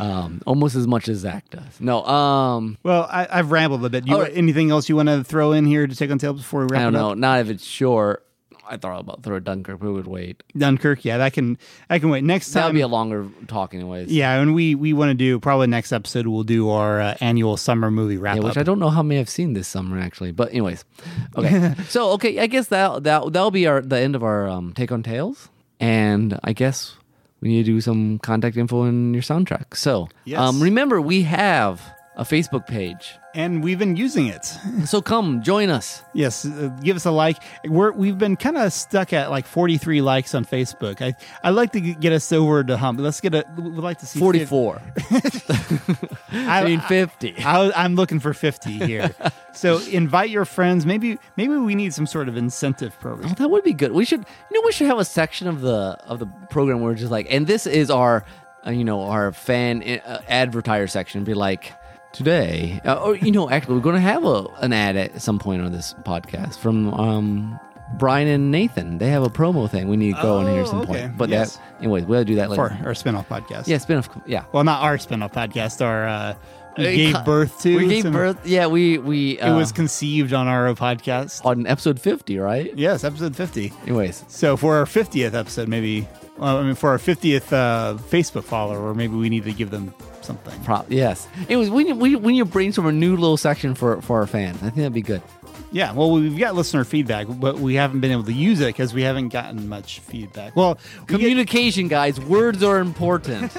[0.00, 1.80] um, almost as much as Zach does.
[1.80, 4.06] No, um, Well, I, I've rambled a bit.
[4.08, 6.72] You, anything else you want to throw in here to take on tails before we
[6.72, 7.10] wrap I don't it know.
[7.12, 7.18] up?
[7.18, 8.26] Not if it's short.
[8.68, 10.42] I thought about throw Dunkirk, we would wait.
[10.56, 11.58] Dunkirk, yeah, that can
[11.90, 12.24] I can wait.
[12.24, 12.60] Next time.
[12.62, 14.10] That'll be a longer talk, anyways.
[14.10, 17.56] yeah, and we we want to do probably next episode we'll do our uh, annual
[17.56, 18.46] summer movie wrap Yeah, up.
[18.48, 20.32] which I don't know how many I've seen this summer actually.
[20.32, 20.84] But anyways,
[21.36, 21.74] okay.
[21.88, 24.92] so okay, I guess that that that'll be our the end of our um, take
[24.92, 25.48] on tales,
[25.80, 26.96] and I guess
[27.40, 29.76] we need to do some contact info in your soundtrack.
[29.76, 30.38] So Yes.
[30.38, 31.82] um, remember, we have
[32.22, 34.44] a Facebook page, and we've been using it.
[34.84, 36.02] so come join us.
[36.12, 37.42] Yes, uh, give us a like.
[37.64, 41.02] We're we've been kind of stuck at like 43 likes on Facebook.
[41.02, 43.00] I I'd like to get us over to hump.
[43.00, 43.44] Let's get a.
[43.56, 44.80] We'd like to see Forty four.
[45.10, 47.34] I, I mean fifty.
[47.38, 49.10] I, I'm looking for 50 here.
[49.52, 50.86] so invite your friends.
[50.86, 53.30] Maybe maybe we need some sort of incentive program.
[53.32, 53.90] Oh, that would be good.
[53.92, 54.20] We should,
[54.50, 57.10] you know, we should have a section of the of the program where it's just
[57.10, 58.24] like, and this is our,
[58.64, 61.24] uh, you know, our fan uh, advertiser section.
[61.24, 61.72] Be like,
[62.12, 65.38] today, uh, or you know, actually, we're going to have a an ad at some
[65.38, 67.60] point on this podcast from um
[67.98, 68.98] Brian and Nathan.
[68.98, 69.88] They have a promo thing.
[69.88, 70.92] We need to go in here at some Oh, okay.
[71.02, 71.16] point.
[71.18, 71.56] But Yes.
[71.56, 72.68] that, anyways, we'll do that later.
[72.78, 73.66] for our spinoff podcast.
[73.66, 74.08] Yeah, spin off.
[74.26, 74.44] Yeah.
[74.52, 75.84] Well, not our spinoff podcast.
[75.84, 76.34] Our uh,
[76.78, 77.76] we Uh, gave co- birth to.
[77.76, 78.46] We gave some- birth.
[78.46, 81.44] Yeah, we we It uh, was conceived on our podcast.
[81.44, 82.72] on episode fifty, right?
[82.76, 83.72] Yes, episode 50.
[83.82, 86.08] Anyways, So for our 50th episode, maybe.
[86.38, 89.92] Well, I mean, for our 50th uh, Facebook follower, maybe we need to give them
[90.24, 90.58] something.
[90.64, 91.26] pro- yes.
[91.48, 94.56] Anyways, we we we need to brainstorm a new little section for for our fans.
[94.58, 95.22] I think that'd be good.
[95.70, 98.92] Yeah, well, we've got listener feedback, but we haven't been able to use it because
[98.92, 100.54] we haven't gotten much feedback.
[100.54, 102.20] Well, we get- Communication, guys.
[102.20, 103.56] Words are important.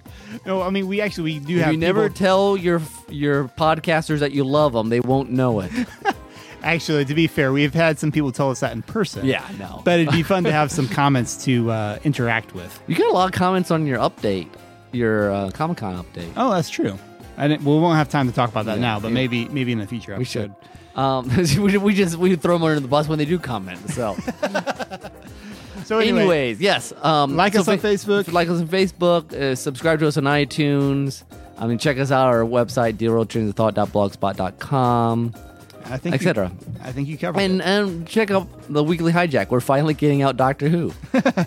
[0.46, 1.72] no, I mean, we actually we do if have.
[1.72, 5.72] you never people- tell your your podcasters that you love them, they won't know it.
[6.62, 9.24] actually, to be fair, we've had some people tell us that in person.
[9.26, 9.82] Yeah, no.
[9.84, 12.78] But it'd be fun to have some comments to uh, interact with.
[12.86, 14.48] you got a lot of comments on your update,
[14.96, 16.32] your uh, Comic Con update.
[16.36, 16.98] Oh, that's true.
[17.36, 19.14] I didn't, we won't have time to talk about that Yeah, now, but yeah.
[19.14, 20.18] maybe maybe in the future episode.
[20.18, 20.54] we should.
[20.98, 21.28] Um,
[21.62, 23.78] we, we just we throw them under the bus when they do comment.
[23.90, 24.16] So,
[25.84, 26.92] So anyway, anyways, yes.
[27.02, 28.32] Um, Like so us on Facebook.
[28.32, 29.32] Like us on Facebook.
[29.32, 31.22] Uh, subscribe to us on iTunes.
[31.58, 35.34] I mean, check us out our website, dealroadtrainsofthought.blogspot.com,
[35.88, 36.50] I think etc.
[36.82, 37.64] I think you covered And it.
[37.66, 39.50] and check out the weekly hijack.
[39.50, 40.92] We're finally getting out Doctor Who.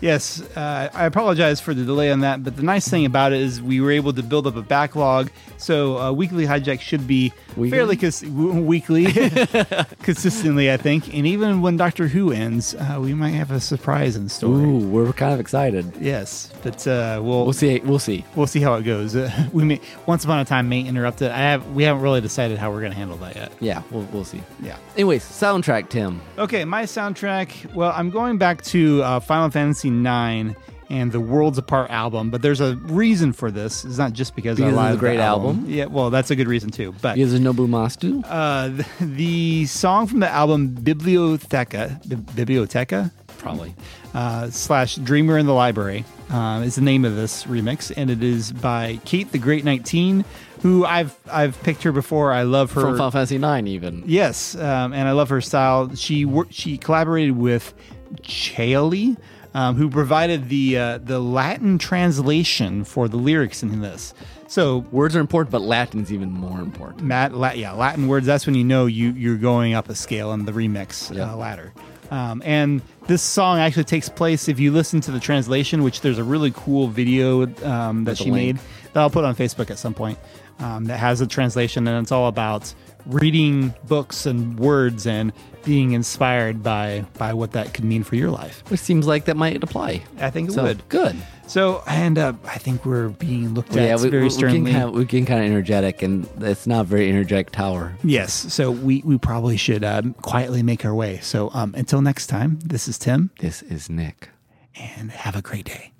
[0.00, 3.40] Yes, uh, I apologize for the delay on that, but the nice thing about it
[3.40, 5.28] is we were able to build up a backlog.
[5.56, 7.70] So uh, weekly hijack should be Weekly?
[7.76, 9.06] fairly cons- w- weekly,
[10.04, 11.12] consistently, I think.
[11.12, 14.54] And even when Doctor Who ends, uh, we might have a surprise in store.
[14.54, 15.92] Ooh, we're kind of excited.
[16.00, 17.80] Yes, but uh, we'll We'll see.
[17.80, 18.24] We'll see.
[18.36, 19.16] we'll see how it goes.
[19.16, 21.32] Uh, we may once upon a time may interrupt it.
[21.32, 23.52] I have we haven't really decided how we're going to handle that yet.
[23.58, 24.40] Yeah, we'll we'll see.
[24.62, 24.76] Yeah.
[24.94, 26.20] Anyways, soundtrack, Tim.
[26.38, 27.74] Okay, my soundtrack.
[27.74, 30.54] Well, I'm going back to uh, Final Fantasy IX
[30.90, 33.84] and the Worlds Apart album, but there's a reason for this.
[33.84, 35.64] It's not just because, Because I it's like a great the album?
[35.68, 36.94] Yeah, well, that's a good reason too.
[37.02, 38.24] But Because of Nobuo Uematsu.
[38.26, 43.74] uh, the, the song from the album Biblioteca, Bi- Biblioteca, Probably.
[44.14, 48.22] uh, slash Dreamer in the Library um, is the name of this remix, and it
[48.22, 50.24] is by Kate the Great Nineteen,
[50.62, 52.32] who I've I've picked her before.
[52.32, 52.80] I love her.
[52.80, 54.02] From Final Fantasy Nine, even.
[54.06, 55.94] Yes, um, and I love her style.
[55.94, 57.74] She wor- she collaborated with
[58.22, 59.16] Chaoli,
[59.54, 64.14] um, who provided the uh, the Latin translation for the lyrics in this.
[64.46, 67.02] So Words are important, but Latin's even more important.
[67.02, 68.26] Matt, La- yeah, Latin words.
[68.26, 71.32] That's when you know you you're going up a scale in the remix Yeah.
[71.32, 71.72] uh, ladder.
[72.10, 76.16] Um, and this song actually takes place if you listen to the translation, which there's
[76.16, 78.56] a really cool video um, that With she made
[78.94, 80.18] that I'll put on Facebook at some point
[80.60, 82.72] um, that has a translation, and it's all about
[83.06, 85.32] reading books and words and
[85.64, 88.62] being inspired by by what that could mean for your life.
[88.68, 90.02] Which seems like that might apply.
[90.18, 90.88] I think it So would.
[90.88, 91.16] good.
[91.46, 94.58] So, and uh, I think we're being looked Yeah, at we, very we, we sternly.
[94.70, 97.94] can kind of, we can kind of energetic, and it's not a very energetic tower.
[98.04, 101.20] Yes, so we we probably should um, quietly make our way.
[101.20, 104.28] So um, until next time, this is Tim, This is Nick.
[104.74, 105.92] and have a great day.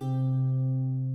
[0.00, 1.11] Antiquae